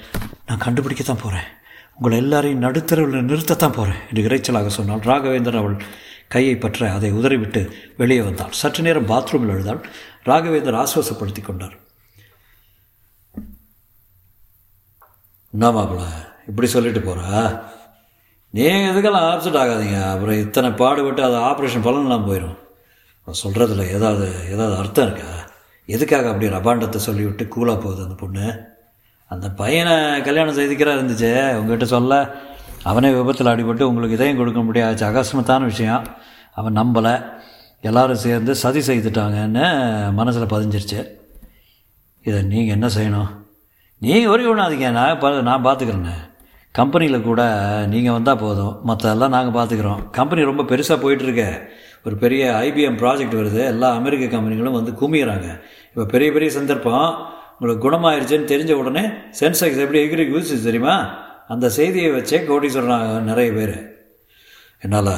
நான் 0.46 0.64
கண்டுபிடிக்க 0.66 1.04
தான் 1.04 1.24
போகிறேன் 1.24 1.48
உங்களை 1.96 2.18
எல்லாரையும் 2.18 2.62
நடுத்தரவில் 2.62 3.28
நிறுத்தத்தான் 3.30 3.78
போகிறேன் 3.78 4.02
என்று 4.10 4.24
இறைச்சலாக 4.28 4.68
சொன்னால் 4.68 5.00
ராகவேந்தர் 5.00 5.58
அவள் 5.58 5.78
கையை 6.34 6.56
பற்ற 6.64 6.90
அதை 6.98 7.10
உதறிவிட்டு 7.20 7.62
வெளியே 8.00 8.22
வந்தாள் 8.28 8.58
சற்று 8.62 8.82
நேரம் 8.88 9.10
பாத்ரூமில் 9.12 9.54
எழுதாள் 9.56 9.82
ராகவேந்தர் 10.30 10.80
ஆசுவாசப்படுத்தி 10.82 11.42
கொண்டார். 11.44 11.76
என்ன 15.54 15.72
இப்படி 16.50 16.68
சொல்லிட்டு 16.74 17.02
போகிறா 17.08 17.42
நீங்கள் 18.58 18.88
எதுக்கெல்லாம் 18.90 19.28
ஆப்செட் 19.32 19.60
ஆகாதீங்க. 19.62 19.98
அப்புறம் 20.14 20.42
இத்தனை 20.46 20.70
பாடுபட்டு 20.82 21.22
அது 21.28 21.38
ஆப்ரேஷன் 21.50 21.86
பலன்லாம் 21.88 22.28
போயிடும் 22.30 22.58
சொல்கிறதுல 23.44 23.84
ஏதாவது 23.96 24.28
ஏதாவது 24.54 24.76
அர்த்தம் 24.82 25.08
இருக்கா? 25.08 25.32
எதுக்காக 25.96 26.30
அப்படி 26.32 26.48
ரபாண்டத்தை 26.58 27.00
சொல்லிவிட்டு 27.08 27.44
கூலாக 27.56 27.80
போகுது 27.84 28.02
அந்த 28.06 28.16
பொண்ணு? 28.22 28.46
அந்த 29.34 29.48
பையனை 29.62 29.96
கல்யாணம் 30.28 30.58
செய்திக்கிறா 30.58 30.94
இருந்துச்சு. 30.98 31.32
உங்ககிட்ட 31.60 31.86
சொல்ல 31.96 32.14
அவனே 32.84 33.12
விபத்தில் 33.12 33.48
அடிபட்டு 33.48 33.82
உங்களுக்கு 33.82 34.16
இதயம் 34.16 34.38
கொடுக்க 34.38 34.62
முடியாது. 34.62 35.06
அகஸ்மத்தான 35.06 35.64
விஷயம். 35.64 36.08
அவன் 36.54 36.78
நம்பலை. 36.78 37.24
எல்லோரும் 37.82 38.16
சேர்ந்து 38.16 38.56
சதி 38.56 38.80
செய்துட்டாங்கன்னு 38.80 39.66
மனசில் 40.14 40.54
பதிஞ்சிருச்சு. 40.54 41.06
இதை 42.24 42.44
நீங்கள் 42.44 42.76
என்ன 42.78 42.88
செய்யணும்? 42.88 43.30
நீங்கள் 43.98 44.32
ஒரே 44.32 44.44
ஒன்றாதீங்க 44.44 44.92
நான் 44.92 45.20
பா 45.20 45.40
நான் 45.40 45.66
பார்த்துக்கிறேண்ணே 45.66 46.16
கம்பெனியில் 46.72 47.22
கூட 47.22 47.42
நீங்கள் 47.88 48.12
வந்தால் 48.12 48.38
போதும். 48.38 48.80
மற்றெல்லாம் 48.86 49.30
நாங்கள் 49.30 49.56
பார்த்துக்குறோம் 49.58 50.10
கம்பெனி 50.12 50.44
ரொம்ப 50.44 50.64
பெருசாக 50.64 50.98
போயிட்டுருக்கு. 51.04 51.62
ஒரு 52.04 52.16
பெரிய 52.16 52.52
ஐபிஎம் 52.52 53.00
ப்ராஜெக்ட் 53.02 53.40
வருது. 53.40 53.66
எல்லா 53.66 53.94
அமெரிக்க 53.94 54.38
கம்பெனிகளும் 54.38 54.72
வந்து 54.72 54.92
குமிகிறாங்க 54.92 55.62
இப்போ 55.88 56.06
பெரிய 56.06 56.32
பெரிய 56.32 56.52
சந்தர்ப்பம். 56.52 57.16
உங்களுக்கு 57.60 57.92
குணமாயிருச்சுன்னு 57.92 58.52
தெரிஞ்ச 58.54 58.72
உடனே 58.72 59.08
சென்செக்ஸ் 59.40 59.82
எப்படி 59.86 60.06
எகிரி 60.06 60.28
யூஸ் 60.34 60.64
தெரியுமா? 60.64 61.28
அந்த 61.54 61.66
செய்தியை 61.78 62.10
வச்சே 62.16 62.40
கோடி 62.50 62.68
சொல்கிறாங்க 62.76 63.08
நிறைய 63.30 63.50
பேர். 63.58 63.78
என்னால் 64.84 65.14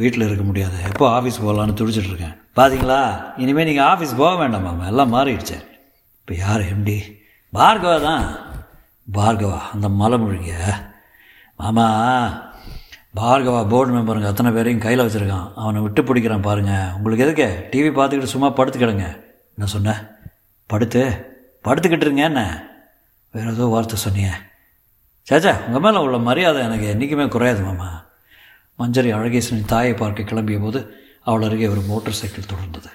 வீட்டில் 0.00 0.26
இருக்க 0.26 0.44
முடியாது. 0.50 0.76
எப்போ 0.90 1.06
ஆஃபீஸ் 1.16 1.42
போகலான்னு 1.44 1.78
துடிச்சிட்ருக்கேன் 1.80 2.36
பார்த்தீங்களா 2.58 3.00
இனிமேல் 3.42 3.68
நீங்கள் 3.68 3.88
ஆஃபீஸ் 3.92 4.14
போக 4.20 4.32
வேண்டாம் 4.40 4.66
மாமா. 4.68 4.84
எல்லாம் 4.92 5.12
மாறிடுச்சு. 5.16 5.56
இப்போ 6.20 6.34
யார் 6.44 6.62
எம்டி 6.74 6.96
பார்கவா 7.52 7.96
தான். 8.08 8.24
பார்கவா 9.18 9.58
அந்த 9.74 9.86
மலை 10.00 10.18
முழுங்க 10.22 10.54
மாமா 11.60 11.86
பார்கவா 13.20 13.60
போர்டு 13.72 13.92
மெம்பருங்க 13.94 14.30
அத்தனை 14.30 14.50
பேரையும் 14.56 14.84
கையில் 14.84 15.04
வச்சுருக்கான். 15.04 15.48
அவனை 15.62 15.80
விட்டு 15.86 16.02
பிடிக்கிறான் 16.08 16.46
பாருங்கள் 16.46 16.92
உங்களுக்கு 16.96 17.26
எதுக்கு? 17.26 17.48
டிவி 17.72 17.90
பார்த்துக்கிட்டு 17.98 18.34
சும்மா 18.34 18.50
படுத்துக்கிடுங்க. 18.58 19.08
என்ன 19.56 19.68
சொன்னேன் 19.74 20.00
படுத்து? 20.70 21.02
படுத்துக்கிட்டு 21.66 22.06
இருங்க 22.06 22.24
என்ன? 22.30 22.42
வேறு 23.34 23.52
ஏதோ 23.56 23.66
வார்த்தை 23.74 23.98
சொன்னீங்க 24.06 24.32
சேச்சா 25.30 25.66
உங்கள் 25.66 25.80
மேலே 25.80 25.98
உள்ள 26.04 26.18
மரியாதை 26.18 26.62
எனக்கு 26.62 26.86
என்றைக்குமே 26.86 27.28
குறையாது 27.28 27.62
மாமா. 27.62 27.88
மஞ்சரி 28.78 29.10
அழகேசனின் 29.18 29.70
தாயை 29.72 29.94
பார்க்க 29.94 30.22
கிளம்பிய 30.22 30.60
போது 30.60 30.80
அவள் 31.22 31.42
அருகே 31.42 31.66
ஒரு 31.66 31.80
மோட்டார் 31.80 32.20
சைக்கிள் 32.20 32.50
தொடர்ந்தது. 32.52 32.90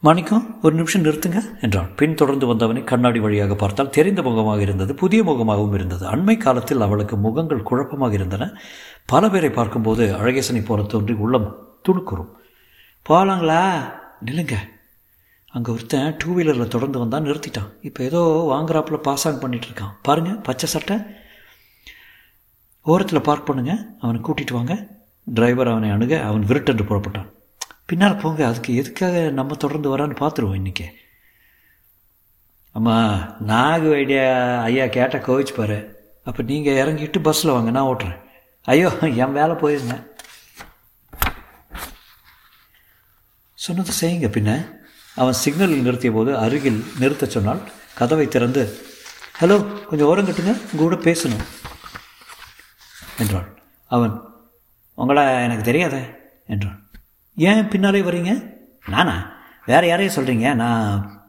மாணிக்கம் 0.00 0.58
ஒரு 0.62 0.74
நிமிஷம் 0.74 1.04
நிறுத்துங்க 1.04 1.60
என்றான். 1.60 1.94
பின் 1.94 2.14
தொடர்ந்து 2.14 2.46
வந்தவனை 2.46 2.84
கண்ணாடி 2.84 3.18
வழியாக 3.18 3.54
பார்த்தால் 3.54 3.90
தெரிந்த 3.90 4.22
முகமாக 4.22 4.60
இருந்தது 4.60 4.94
புதிய 4.94 5.22
முகமாகவும் 5.22 5.74
இருந்தது. 5.74 6.04
அண்மை 6.06 6.36
காலத்தில் 6.36 6.80
அவளுக்கு 6.80 7.16
முகங்கள் 7.16 7.62
குழப்பமாக 7.62 8.14
இருந்தன. 8.14 8.52
பல 9.06 9.28
பேரை 9.28 9.50
பார்க்கும்போது 9.50 10.16
அழகேசனை 10.16 10.64
போல 10.64 10.82
தோன்றி 10.82 11.12
உள்ளம் 11.12 11.78
துணுக்குறும். 11.88 12.32
போகலாங்களா 13.08 13.62
நில்லுங்க. 14.24 14.56
அங்கே 15.56 15.70
ஒருத்தன் 15.74 16.14
டூ 16.20 16.28
வீலரில் 16.36 16.72
தொடர்ந்து 16.74 17.00
வந்தால் 17.02 17.24
நிறுத்திட்டான். 17.26 17.70
இப்போ 17.88 18.00
ஏதோ 18.08 18.20
வாங்குறாப்பில் 18.52 19.04
பாஸ் 19.06 19.24
ஆன் 19.28 19.40
பண்ணிகிட்டு 19.42 19.68
இருக்கான். 19.70 19.94
பாருங்கள் 20.06 20.38
பச்சை 20.48 20.68
சட்டை. 20.74 20.96
ஓரத்தில் 22.92 23.26
பார்க் 23.28 23.48
பண்ணுங்க 23.48 23.72
அவனை 24.02 24.18
கூட்டிகிட்டு 24.26 24.56
வாங்க. 24.58 24.74
டிரைவர் 25.36 25.72
அவனை 25.72 25.90
அணுக 25.96 26.14
அவன் 26.28 26.46
விருட்டென்று 26.50 26.84
புறப்பட்டான். 26.90 27.28
பின்னால் 27.90 28.20
போங்க 28.22 28.42
அதுக்கு 28.48 28.72
எதுக்காக 28.80 29.16
நம்ம 29.38 29.56
தொடர்ந்து 29.64 29.92
வரான்னு 29.94 30.16
பார்த்துருவோம் 30.22 30.58
இன்றைக்கி 30.60 30.86
அம்மா 32.78 32.96
நாகு 33.50 33.88
ஐடியா 34.00 34.26
ஐயா 34.66 34.84
கேட்டால் 34.96 35.26
கோவிச்சு 35.28 35.54
பாரு. 35.56 35.78
அப்போ 36.28 36.40
நீங்கள் 36.50 36.78
இறங்கிட்டு 36.82 37.20
பஸ்ஸில் 37.26 37.56
வாங்க 37.56 37.70
நான் 37.76 37.88
ஓட்டுறேன். 37.92 38.20
ஐயோ 38.72 38.90
என் 39.22 39.38
வேலை 39.38 39.54
போயிருந்தேன் 39.62 40.04
சொன்னது 43.64 43.94
செய்யுங்க 44.00 44.28
பின்ன. 44.36 44.52
அவன் 45.20 45.40
சிக்னலில் 45.42 45.86
நிறுத்திய 45.86 46.10
போது 46.16 46.30
அருகில் 46.44 46.80
நிறுத்த 47.00 47.24
சொன்னால் 47.34 47.62
கதவை 47.98 48.26
திறந்து 48.28 48.62
ஹலோ 49.40 49.56
கொஞ்சம் 49.88 50.08
ஓரம் 50.10 50.26
கட்டுங்க 50.28 50.52
உங்கள் 50.70 50.86
கூட 50.86 50.96
பேசணும் 51.06 51.44
என்றாள். 53.22 53.48
அவன் 53.94 54.14
உங்களை 55.00 55.22
எனக்கு 55.46 55.64
தெரியாதே 55.68 56.00
என்றான். 56.52 56.78
ஏன் 57.36 57.68
பின்னாலே 57.72 58.00
வரீங்க 58.08 58.32
நானா? 58.92 59.14
வேறு 59.70 59.88
யாரையும் 59.88 60.14
சொல்கிறீங்க 60.16 60.48
நான் 60.62 60.84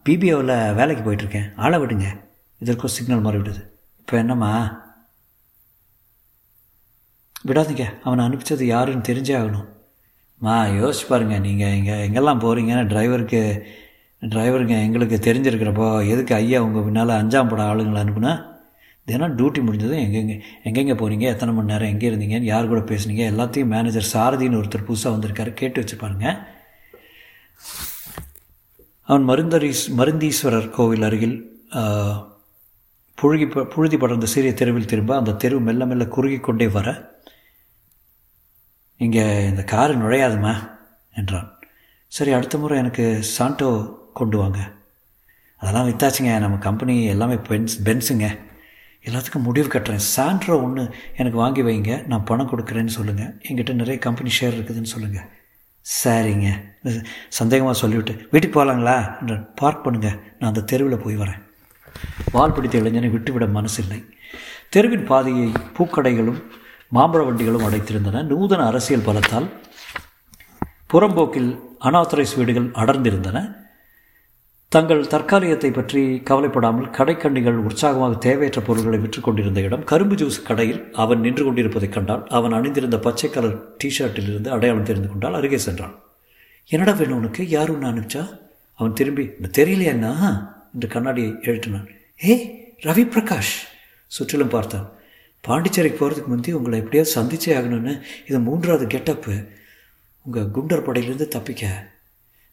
பிபிஓவில் 0.06 0.56
வேலைக்கு 0.80 1.04
போயிட்டுருக்கேன். 1.06 1.50
ஆளை 1.64 1.78
விடுங்க. 1.82 2.08
இதற்கும் 2.62 2.96
சிக்னல் 2.96 3.26
மாறி 3.26 3.38
விடுது 3.40 3.62
இப்போ 4.02 4.16
என்னம்மா? 4.22 4.52
விடாதீங்க 7.50 7.86
அவனை 8.06 8.22
அனுப்பிச்சது 8.26 8.66
யாருன்னு 8.74 9.08
தெரிஞ்சே 9.10 9.36
ஆகணும். 9.42 9.68
மா 10.46 10.56
யோசிச்சு 10.80 11.06
பாருங்கள் 11.10 11.46
நீங்கள் 11.48 11.76
இங்கே 11.80 11.96
எங்கெல்லாம் 12.06 12.44
போகிறீங்கன்னு 12.44 12.92
டிரைவருக்கு 12.92 13.42
டிரைவருங்க 14.22 14.76
எங்களுக்கு 14.88 15.18
தெரிஞ்சிருக்கிறப்போ 15.28 15.86
எதுக்கு 16.14 16.34
ஐயா 16.36 16.60
உங்கள் 16.66 16.86
பின்னால் 16.88 17.20
அஞ்சாம் 17.20 17.50
படம் 17.52 17.70
ஆளுங்களை 17.72 18.02
அனுப்புனா? 18.04 18.34
தினம் 19.08 19.36
டியூட்டி 19.38 19.60
முடிஞ்சதும் 19.68 20.02
எங்கெங்கே 20.06 20.36
எங்கெங்கே 20.68 20.96
போகிறீங்க 21.00 21.26
எத்தனை 21.34 21.52
மணி 21.54 21.72
நேரம் 21.72 21.92
எங்கே 21.94 22.10
இருந்தீங்கன்னு 22.10 22.52
யார் 22.52 22.70
கூட 22.72 22.82
பேசுனீங்க? 22.92 23.24
எல்லாத்தையும் 23.32 23.72
மேனேஜர் 23.74 24.12
சாரதின்னு 24.14 24.60
ஒருத்தர் 24.60 24.88
புதுசாக 24.90 25.14
வந்திருக்காரு 25.16 25.52
கேட்டு 25.62 25.82
வச்சு 25.82 25.96
பாருங்கள் 26.04 26.38
அவன் 29.10 29.26
மருந்தரீஸ் 29.30 29.84
மருந்தீஸ்வரர் 30.00 30.70
கோவில் 30.76 31.06
அருகில் 31.08 31.38
புழுகி 33.18 33.46
புழுதி 33.74 33.98
படர்ந்த 33.98 34.28
சிறிய 34.34 34.52
தெருவில் 34.60 34.92
திரும்ப 34.92 35.16
அந்த 35.16 35.36
தெரு 35.44 35.58
மெல்ல 35.68 35.86
மெல்ல 35.90 36.06
குறுகி 36.16 36.38
கொண்டே 36.40 36.68
வர 36.76 36.88
இங்கே 39.00 39.26
இந்த 39.50 39.64
காரு 39.74 39.94
நுழையாதுமா 39.96 40.54
என்றான். 41.14 41.50
சரி 42.12 42.32
அடுத்த 42.38 42.56
முறை 42.58 42.78
எனக்கு 42.78 43.06
சாண்டோ 43.36 43.70
கொண்டு 44.20 44.38
வாங்க. 44.38 44.60
அதெல்லாம் 45.62 45.88
வித்தாச்சுங்க. 45.90 46.32
நம்ம 46.44 46.58
கம்பெனி 46.68 46.96
எல்லாமே 47.14 47.36
பென்ஸ் 47.50 47.76
பென்ஸுங்க 47.88 48.28
எல்லாத்துக்கும் 49.08 49.48
முடிவு 49.48 49.68
கட்டுறேன். 49.68 50.06
சாண்ட்ரோ 50.16 50.56
ஒன்று 50.64 50.84
எனக்கு 51.18 51.38
வாங்கி 51.44 51.62
வைங்க. 51.68 51.92
நான் 52.12 52.28
பணம் 52.30 52.50
கொடுக்குறேன்னு 52.52 52.98
சொல்லுங்கள் 52.98 53.32
என்கிட்ட 53.50 53.74
நிறைய 53.74 53.98
கம்பெனி 54.08 54.32
ஷேர் 54.40 54.58
இருக்குதுன்னு 54.58 54.94
சொல்லுங்கள் 54.96 55.28
சரிங்க. 55.86 56.50
சந்தேகமாக 57.38 57.76
சொல்லிவிட்டு 57.82 58.14
வீட்டுக்கு 58.32 58.56
போகலாங்களா? 58.58 58.98
பார்க் 59.62 59.86
பண்ணுங்கள் 59.86 60.18
நான் 60.40 60.50
அந்த 60.52 60.62
தெருவில் 60.72 61.04
போய் 61.04 61.22
வரேன். 61.22 61.40
வால் 62.32 62.54
பிடித்த 62.56 62.78
இளைஞனை 62.78 63.10
விட்டுவிட 63.16 63.46
மனசில்லை. 63.46 64.00
தெருவின் 64.70 65.08
பாதையை 65.12 65.48
பூக்கடைகளும் 65.78 66.40
மாம்பழ 66.98 67.22
வண்டிகளும் 67.26 67.66
அடைத்திருந்தன. 67.68 68.24
நூதன 68.32 68.66
அரசியல் 68.66 69.08
பலத்தால் 69.08 69.50
புறம்போக்கில் 70.94 71.52
அனாத்தரைஸ் 71.90 72.38
வீடுகள் 72.38 72.70
அடர்ந்திருந்தன. 72.84 73.40
தங்கள் 74.72 75.08
தற்காலிகத்தை 75.08 75.74
பற்றி 75.74 76.22
கவலைப்படாமல் 76.24 76.86
கடைக்கண்ணிகள் 76.86 77.58
உற்சாகமாக 77.58 78.16
தேவையற்ற 78.16 78.62
பொருட்களை 78.62 79.00
விற்று 79.00 79.22
கொண்டிருந்த 79.22 79.62
இடம் 79.62 79.84
கரும்பு 79.84 80.16
ஜூஸ் 80.16 80.38
கடையில் 80.44 80.92
அவன் 80.94 81.20
நின்று 81.20 81.44
கொண்டிருப்பதைக் 81.44 81.92
கண்டால் 81.92 82.28
அவன் 82.28 82.52
அணிந்திருந்த 82.52 83.00
பச்சை 83.00 83.30
கலர் 83.30 83.58
டிஷர்ட்டில் 83.84 84.30
இருந்து 84.30 84.50
அடையாளம் 84.52 84.84
தெரிந்து 84.84 85.10
கொண்டால் 85.10 85.34
அருகே 85.34 85.58
சென்றான். 85.58 85.96
என்னடா 86.70 86.94
வேணும் 86.94 87.18
உனக்கு? 87.18 87.50
யார் 87.50 87.72
ஒன்று 87.72 87.88
அனுப்பிச்சா 87.88 88.24
அவன் 88.74 88.94
திரும்பி 88.94 89.24
தெரியலையா 89.58 89.92
என்ன? 89.96 90.08
என்று 90.74 90.88
கண்ணாடியை 90.88 91.32
எழுட்டினான் 91.32 91.88
ஏய் 92.20 92.76
ரவி 92.82 93.06
பிரகாஷ் 93.16 93.54
சுற்றிலும் 94.08 94.50
பார்த்தான். 94.50 94.90
பாண்டிச்சேரிக்கு 95.42 96.00
போகிறதுக்கு 96.02 96.28
முந்தி 96.28 96.52
உங்களை 96.52 96.80
எப்படியாவது 96.80 97.16
சந்திச்சே 97.18 97.52
ஆகணும்னு 97.58 98.02
இது 98.28 98.40
மூன்றாவது 98.40 98.88
கெட்டப்பு. 98.88 99.36
உங்கள் 100.26 100.52
குண்டர் 100.56 100.86
படையிலிருந்து 100.88 101.28
தப்பிக்க. 101.28 101.92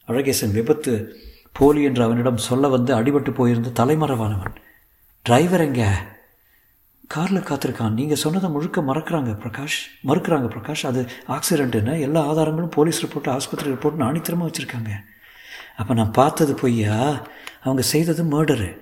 அழகேசன் 0.09 0.53
விபத்து 0.53 0.93
போலி 1.59 1.83
என்று 1.83 2.03
அவனிடம் 2.03 2.37
சொல்ல 2.37 2.69
வந்து 2.69 2.95
அடிபட்டு 2.97 3.31
போயிருந்த 3.31 3.85
தலைமறைவானவன் 3.85 4.55
டிரைவர் 5.23 5.61
எங்க? 5.61 6.05
காரில் 7.09 7.41
காத்திருக்கான். 7.41 7.91
நீங்கள் 7.91 8.17
சொன்னதை 8.17 8.51
முழுக்க 8.51 8.81
மறக்கிறாங்க 8.81 9.33
பிரகாஷ். 9.45 9.79
மறுக்கிறாங்க 10.07 10.49
பிரகாஷ். 10.55 10.87
அது 10.87 11.09
ஆக்சிடென்ட்டுன்னு 11.29 12.01
எல்லா 12.01 12.27
ஆதாரங்களும் 12.27 12.71
போலீஸ் 12.71 13.07
ரிப்போர்ட் 13.07 13.31
ஆஸ்பத்திரி 13.31 13.71
ரிப்போர்ட்னு 13.71 14.07
ஆணித்தரமாக 14.09 14.51
வச்சுருக்காங்க. 14.51 14.91
அப்போ 15.77 15.95
நான் 15.95 16.11
பார்த்தது 16.11 16.55
பொய்யா? 16.55 17.23
அவங்க 17.63 17.83
செய்தது 17.83 18.23
மர்டரு 18.25 18.79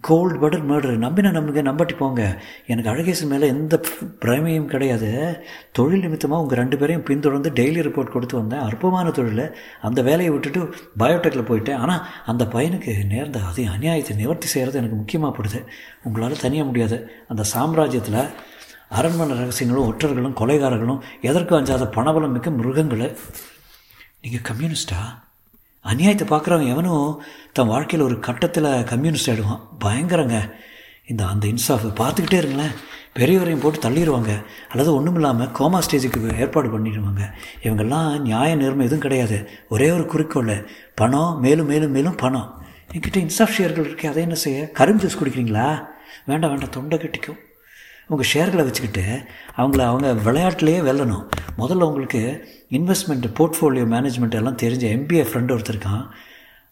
கோல்டு 0.00 0.38
படர் 0.38 0.66
மர்டர் 0.70 1.02
நம்பினா 1.04 1.30
நம்புங்க 1.36 1.62
நம்பட்டி 1.68 1.96
போங்க. 1.96 2.42
எனக்கு 2.66 2.90
அழகேசன் 2.90 3.30
மேலே 3.32 3.46
எந்த 3.46 3.80
பிரமையும் 4.24 4.68
கிடையாது. 4.72 5.10
தொழில் 5.72 6.00
நிமித்தமாக 6.00 6.42
உங்கள் 6.42 6.58
ரெண்டு 6.58 6.76
பேரையும் 6.78 7.04
பின்தொடர்ந்து 7.08 7.50
டெய்லி 7.50 7.80
ரிப்போர்ட் 7.86 8.14
கொடுத்து 8.14 8.36
வந்தேன். 8.38 8.60
அற்பமான 8.60 9.10
தொழில். 9.10 9.54
அந்த 9.80 10.02
வேலையை 10.02 10.32
விட்டுட்டு 10.32 10.74
பயோடெக்கில் 10.98 11.48
போயிட்டேன். 11.50 11.76
ஆனால் 11.76 12.04
அந்த 12.26 12.44
பையனுக்கு 12.44 13.06
நேர்ந்த 13.06 13.40
அதே 13.40 13.64
அநியாயத்தை 13.66 14.16
நிவர்த்தி 14.16 14.46
செய்கிறது 14.46 14.78
எனக்கு 14.78 14.96
முக்கியமாக 14.96 15.32
படுது. 15.38 15.62
உங்களால் 16.02 16.42
தனியாக 16.44 16.68
முடியாது. 16.68 17.10
அந்த 17.28 17.44
சாம்ராஜ்யத்தில் 17.54 18.22
அரண்மனை 18.88 19.34
ரகசியங்களும் 19.40 19.88
ஒற்றர்களும் 19.90 20.38
கொலைகாரர்களும் 20.42 21.02
எதற்கும் 21.20 21.58
அஞ்சாத 21.58 21.84
பணபலம் 21.84 22.36
மிக்க 22.36 22.50
மிருகங்கள். 22.50 23.18
நீங்கள் 24.22 24.46
கம்யூனிஸ்டா 24.50 25.29
அநியாயத்தை 25.84 26.26
பார்க்குறவன் 26.26 26.68
எவனும் 26.68 27.22
தன் 27.52 27.66
வாழ்க்கையில் 27.66 28.08
ஒரு 28.08 28.18
கட்டத்தில் 28.20 28.84
கம்யூனிஸ்ட் 28.84 29.30
ஆகிடுவான் 29.30 29.60
பயங்கரங்க. 29.84 30.50
இந்த 31.06 31.26
அந்த 31.26 31.46
இன்சாஃப் 31.46 32.00
பார்த்துக்கிட்டே 32.00 32.32
இருங்களேன். 32.32 32.70
பெரியவரையும் 33.18 33.60
போட்டு 33.60 33.90
தள்ளிடுவாங்க. 33.90 34.44
அல்லது 34.70 34.94
ஒன்றும் 34.94 35.14
இல்லாமல் 35.14 35.48
கோமா 35.48 35.78
ஸ்டேஜுக்கு 35.90 36.38
ஏற்பாடு 36.38 36.78
பண்ணிடுவாங்க. 36.78 37.32
இவங்கெல்லாம் 37.62 38.20
நியாய 38.20 38.54
நேர்மை 38.54 38.80
எதுவும் 38.80 39.00
கிடையாது. 39.00 39.48
ஒரே 39.68 39.90
ஒரு 39.90 40.06
குறிக்கோள். 40.06 40.68
பணம் 40.94 41.38
மேலும் 41.40 41.66
மேலும் 41.66 41.90
மேலும் 41.90 42.14
பணம். 42.14 42.62
என்கிட்ட 42.92 43.16
இன்சாஃப் 43.16 43.54
ஷேர்கள் 43.58 43.88
இருக்கே 43.88 44.06
அதை 44.06 44.22
என்ன 44.22 44.34
செய்ய? 44.34 44.70
கரும்பு 44.70 45.06
ஜூஸ் 45.06 45.24
குடிக்கிறீங்களா? 45.24 45.84
வேண்டாம் 46.26 46.50
வேண்டாம் 46.50 46.70
தொண்டை 46.70 46.98
கட்டிக்கும். 46.98 47.36
உங்கள் 48.10 48.30
ஷேர்களை 48.32 48.62
வச்சுக்கிட்டு 48.66 49.04
அவங்கள 49.56 49.82
அவங்க 49.90 50.08
விளையாட்டுலேயே 50.26 50.78
வெல்லணும். 50.88 51.24
முதல்ல 51.58 51.86
உங்களுக்கு 51.90 52.22
இன்வெஸ்ட்மெண்ட் 52.70 53.26
போர்ட்ஃபோலியோ 53.38 53.84
மேனேஜ்மெண்ட் 53.94 54.38
எல்லாம் 54.40 54.60
தெரிஞ்ச 54.62 54.84
எம்பிஏ 54.96 55.24
ஃப்ரெண்டு 55.30 55.52
ஒருத்தருக்கான் 55.56 56.04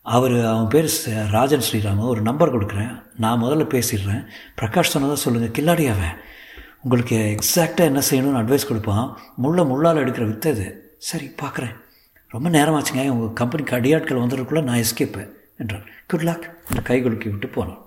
அவர் 0.02 0.34
அவன் 0.52 0.68
பேர் 0.68 0.88
ராஜன் 1.30 1.64
ஸ்ரீராம. 1.66 2.04
ஒரு 2.12 2.20
நம்பர் 2.28 2.52
கொடுக்குறேன். 2.54 2.92
நான் 3.24 3.42
முதல்ல 3.42 3.64
பேசிடுறேன். 3.74 4.22
பிரகாஷ் 4.60 4.92
சொன்னதாக 4.94 5.20
சொல்லுங்கள் 5.24 5.54
கில்லாடியாவன் 5.58 6.14
உங்களுக்கு 6.82 7.16
எக்ஸாக்டாக 7.34 7.88
என்ன 7.90 8.02
செய்யணும்னு 8.10 8.40
அட்வைஸ் 8.42 8.68
கொடுப்பான். 8.68 9.06
முள்ள 9.36 9.62
முள்ளால் 9.70 10.02
எடுக்கிற 10.04 10.26
வித்து 10.26 10.50
அது. 10.54 10.66
சரி 11.10 11.26
பார்க்குறேன் 11.42 11.74
ரொம்ப 12.34 12.48
நேரமாச்சுங்க. 12.58 13.08
உங்கள் 13.16 13.38
கம்பெனிக்கு 13.40 13.76
அடியாட்கள் 13.76 14.22
வந்துடுறதுக்குள்ளே 14.22 14.62
நான் 14.62 14.82
எஸ்கேப்பு 14.84 15.22
என்றான். 15.58 15.86
குட் 16.06 16.26
லாக் 16.28 16.46
என்று 16.68 16.82
கை 16.82 17.02
குலுக்கி 17.02 17.28
விட்டு 17.34 17.48
போனான். 17.48 17.82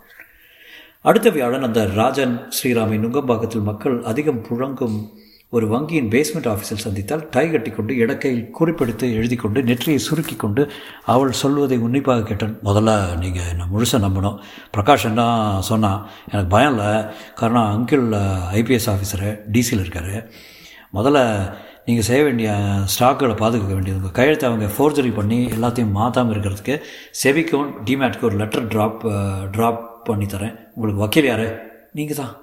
அடுத்த 1.03 1.29
வியாழன் 1.29 1.63
அந்த 1.63 1.85
ராஜன் 1.85 2.33
ஸ்ரீராமை 2.55 2.97
நுங்கம்பாக்கத்தில் 3.03 3.67
மக்கள் 3.69 4.03
அதிகம் 4.03 4.43
புழங்கும் 4.49 4.97
ஒரு 5.49 5.65
வங்கியின் 5.71 6.09
பேஸ்மெண்ட் 6.11 6.49
ஆஃபீஸில் 6.51 6.83
சந்தித்தால் 6.83 7.23
டை 7.31 7.51
கட்டிக்கொண்டு 7.51 7.93
இடக்கையில் 7.93 8.43
குறிப்பெடுத்து 8.59 9.07
எழுதி 9.13 9.35
கொண்டு 9.35 9.63
நெற்றியை 9.63 9.99
சுருக்கி 9.99 10.35
கொண்டு 10.35 10.71
அவள் 11.05 11.31
சொல்வதை 11.31 11.77
உன்னிப்பாக 11.77 12.23
கேட்டான். 12.23 12.55
முதல்ல 12.63 13.17
நீங்கள் 13.17 13.49
என்னை 13.49 13.65
முழுசாக 13.73 14.01
நம்பணும். 14.05 14.37
பிரகாஷ் 14.77 15.03
என்ன 15.03 15.23
சொன்னான்? 15.61 16.07
எனக்கு 16.31 16.49
பயம் 16.49 16.77
இல்லை. 16.77 17.03
காரணம் 17.35 17.67
அங்கிள் 17.73 18.07
ஐபிஎஸ் 18.59 18.89
ஆஃபீஸரு 18.93 19.31
டிசியில் 19.51 19.83
இருக்கார். 19.85 20.29
முதல்ல 20.93 21.19
நீங்கள் 21.85 22.05
செய்ய 22.05 22.23
வேண்டிய 22.23 22.49
ஸ்டாக்குகளை 22.93 23.35
பாதுகாக்க 23.35 23.73
வேண்டியது 23.73 23.99
உங்கள் 23.99 24.17
கையெழுத்தை 24.19 24.49
அவங்க 24.49 24.67
ஃபோர்ஜரி 24.77 25.13
பண்ணி 25.15 25.45
எல்லாத்தையும் 25.45 25.91
மாற்றாமல் 25.91 26.35
இருக்கிறதுக்கு 26.35 26.77
செவிக்கும் 27.23 27.71
டிமேட்க்கு 27.85 28.21
ஒரு 28.21 28.35
லெட்டர் 28.35 28.67
ட்ராப் 28.67 29.01
ட்ராப் 29.55 29.89
பண்ணி 30.03 30.25
தரேன் 30.25 30.55
உங்களுக்கு 30.73 31.03
வக்கீல் 31.03 31.25
யார்? 31.25 31.69
நீங்கள் 31.91 32.15
தான். 32.15 32.37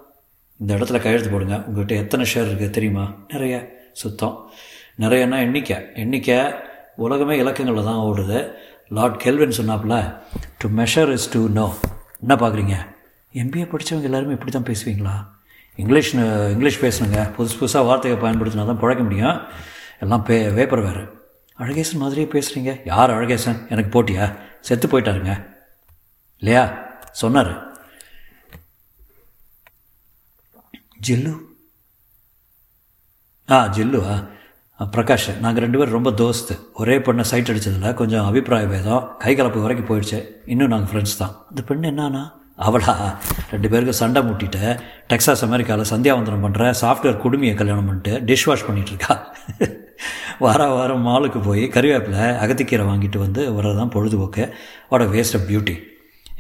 இந்த 0.56 0.74
இடத்துல 0.74 0.98
கையெழுத்து 1.02 1.30
போடுங்க. 1.30 1.56
உங்கள்கிட்ட 1.56 1.88
எத்தனை 1.88 2.26
ஷேர் 2.34 2.48
இருக்குது 2.50 2.70
தெரியுமா? 2.70 3.14
நிறைய. 3.28 3.76
சுத்தம். 3.92 4.50
நிறையன்னா 5.00 5.38
எண்ணிக்கை. 5.38 5.76
எண்ணிக்கை 5.94 6.38
உலகமே 6.96 7.42
இலக்கங்களில் 7.42 7.84
தான் 7.84 7.98
ஓடுது. 7.98 8.52
லார்ட் 8.88 9.20
கெல்வின் 9.20 9.56
சொன்னாப்புல 9.60 10.14
to 10.58 10.68
measure 10.68 11.12
is 11.12 11.30
to 11.30 11.48
know 11.48 11.74
என்ன 12.20 12.34
பார்க்குறீங்க 12.34 12.76
எம்பிஏ 13.34 13.64
படித்தவங்க 13.70 14.02
எல்லாருமே 14.02 14.32
இப்படி 14.32 14.50
தான் 14.50 14.62
பேசுவீங்களா? 14.62 15.26
இங்கிலீஷ் 15.76 16.14
இங்கிலீஷ் 16.14 16.82
பேசணுங்க 16.82 17.30
புதுசு 17.38 17.56
புதுசாக 17.60 17.84
வார்த்தையை 17.86 18.20
பயன்படுத்தினா 18.20 18.66
தான் 18.66 18.78
பழக்க 18.78 19.02
முடியும். 19.02 19.40
எல்லாம் 20.00 20.22
பே 20.22 20.48
வேப்பர் 20.48 20.80
வேறு. 20.80 21.16
அழகேசன் 21.58 21.96
மாதிரியே 21.96 22.28
பேசுகிறீங்க 22.32 22.80
யார் 22.84 23.10
அழகேசன்? 23.10 23.68
எனக்கு 23.68 24.02
போட்டியா? 24.02 24.36
செத்து 24.60 24.86
போயிட்டாருங்க. 24.88 25.46
இல்லையா? 26.38 26.87
சொன்னார். 27.12 27.52
ஜில்லு? 31.08 31.32
ஆ 33.50 33.66
ஜில்லுவா 33.76 34.16
பிரகாஷ் 34.96 35.38
நாங்கள் 35.38 35.62
ரெண்டு 35.62 35.78
பேரும் 35.78 35.96
ரொம்ப 35.96 36.10
தோஸ்து. 36.10 36.54
ஒரே 36.72 36.98
பொண்ணை 36.98 37.20
சைட் 37.20 37.50
அடித்ததில் 37.50 37.94
கொஞ்சம் 37.94 38.26
அபிப்பிராய 38.26 38.66
பேதம். 38.66 39.16
கை 39.18 39.34
கலப்பு 39.34 39.60
வரைக்கும் 39.60 39.88
போயிடுச்சு. 39.88 40.18
இன்னும் 40.46 40.68
நாங்கள் 40.68 40.90
ஃப்ரெண்ட்ஸ் 40.90 41.16
தான். 41.18 41.34
இந்த 41.50 41.62
பெண் 41.62 41.84
என்னன்னா? 41.84 42.22
அவளா? 42.66 43.16
ரெண்டு 43.50 43.68
பேருக்கு 43.68 43.94
சண்டை 43.94 44.22
மூட்டிட்டு 44.22 44.80
டெக்ஸாஸ் 45.08 45.44
அமெரிக்காவில் 45.46 45.90
சந்தியாவந்தனம் 45.90 46.44
பண்ணுற 46.44 46.72
சாஃப்ட்வேர் 46.80 47.20
குடுமையை 47.24 47.54
கல்யாணம் 47.54 47.86
பண்ணிட்டு 47.86 48.34
டிஷ் 48.34 48.46
வாஷ் 48.46 48.66
பண்ணிகிட்ருக்கா 48.68 49.14
வார 50.38 50.66
வாரம் 50.68 51.06
மாலுக்கு 51.06 51.42
போய் 51.44 51.64
கறிவேப்பில் 51.64 52.18
அகத்திக்கீரை 52.44 52.84
வாங்கிட்டு 52.88 53.18
வந்து 53.18 53.50
வரதான் 53.52 53.94
பொழுதுபோக்கு. 53.94 54.54
What 54.88 55.00
a 55.00 55.04
waste 55.04 55.36
of 55.38 55.46
beauty 55.48 55.76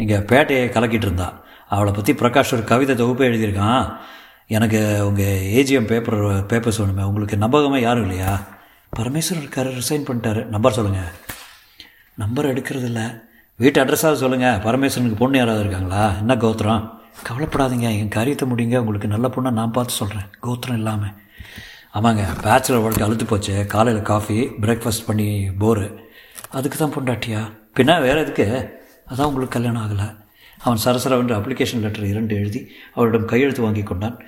இங்கே 0.02 0.16
பேட்டையை 0.30 0.66
கலக்கிட்டு 0.76 1.06
இருந்தா. 1.08 1.28
அவளை 1.74 1.92
பற்றி 1.92 2.12
பிரகாஷ் 2.20 2.54
ஒரு 2.56 2.64
கவிதை 2.64 2.94
தொகுப்பு 2.96 3.24
எழுதியிருக்கான். 3.24 3.84
எனக்கு 4.56 4.80
உங்கள் 5.06 5.40
ஏஜிஎம் 5.58 5.90
பேப்பர் 5.92 6.20
பேப்பர்ஸ் 6.50 6.80
வேணுமே. 6.82 7.06
உங்களுக்கு 7.10 7.36
நம்பகமாக 7.44 7.80
யாரும் 7.86 8.06
இல்லையா? 8.06 8.32
பரமேஸ்வரன் 8.98 9.42
இருக்கார் 9.44 9.68
ரிசைன் 9.80 10.06
பண்ணிட்டாரு. 10.08 10.42
நம்பர் 10.54 10.72
சொல்லுங்கள் 10.72 11.10
நம்பர் 12.14 12.50
எடுக்கிறதில்ல. 12.52 13.00
வீட்டு 13.56 13.84
அட்ரஸாவது 13.84 14.22
சொல்லுங்கள் 14.22 14.60
பரமேஸ்வரனுக்கு 14.66 15.22
பொண்ணு 15.22 15.38
யாராவது 15.38 15.62
இருக்காங்களா? 15.64 16.04
என்ன 16.22 16.36
கோத்திரம்? 16.36 16.82
கவலைப்படாதீங்க. 17.28 17.88
என் 18.00 18.14
காரியத்தை 18.16 18.44
முடியுங்க 18.48 18.76
உங்களுக்கு 18.82 19.14
நல்ல 19.14 19.28
பொண்ணை 19.28 19.50
நான் 19.60 19.76
பார்த்து 19.76 20.00
சொல்கிறேன் 20.00 20.28
கோத்திரம் 20.40 20.76
இல்லாமல் 20.76 21.14
ஆமாங்க. 21.98 22.24
பேச்சுலர் 22.44 22.84
வாழ்க்கை 22.84 23.04
அழுத்து 23.06 23.24
போச்சு. 23.24 23.54
காலையில் 23.74 24.08
காஃபி 24.10 24.38
பிரேக்ஃபாஸ்ட் 24.62 25.06
பண்ணி 25.06 25.28
போரு 25.62 25.86
அதுக்கு 26.58 26.76
தான் 26.78 26.96
பொண்டாட்டியா? 26.96 27.40
பின்னா 27.76 27.94
வேறு 28.06 28.20
எதுக்கு? 28.24 28.46
அதான் 29.08 29.30
உங்களுக்கு 29.30 29.60
கல்யாணம் 29.60 29.82
ஆகலை. 29.82 30.26
அவன் 30.58 30.78
சரசரவென்று 30.84 31.36
அப்ளிகேஷன் 31.36 31.80
லெட்டர் 31.80 32.04
இரண்டு 32.04 32.34
எழுதி 32.34 32.68
அவரிடம் 32.94 33.24
கையெழுத்து 33.24 33.62
வாங்கி 33.62 33.82
கொண்டான். 33.82 34.22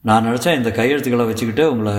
நான் 0.00 0.26
நினச்சேன் 0.26 0.56
இந்த 0.56 0.70
கையெழுத்துக்களை 0.70 1.26
வச்சுக்கிட்டு 1.26 1.70
உங்களை 1.70 1.92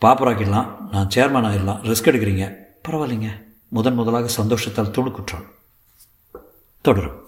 பாப்பராக்கிடலாம் 0.00 0.80
நான் 0.90 1.08
சேர்மேன் 1.14 1.48
ஆகிடலாம் 1.48 1.82
ரிஸ்க் 1.82 2.08
எடுக்கிறீங்க. 2.08 2.54
பரவாயில்லைங்க. 2.88 3.44
முதன் 3.68 3.94
முதலாக 3.94 4.28
சந்தோஷத்தால் 4.28 4.90
துணுக்குற்றாள் 4.90 5.46
தொடரும். 6.80 7.27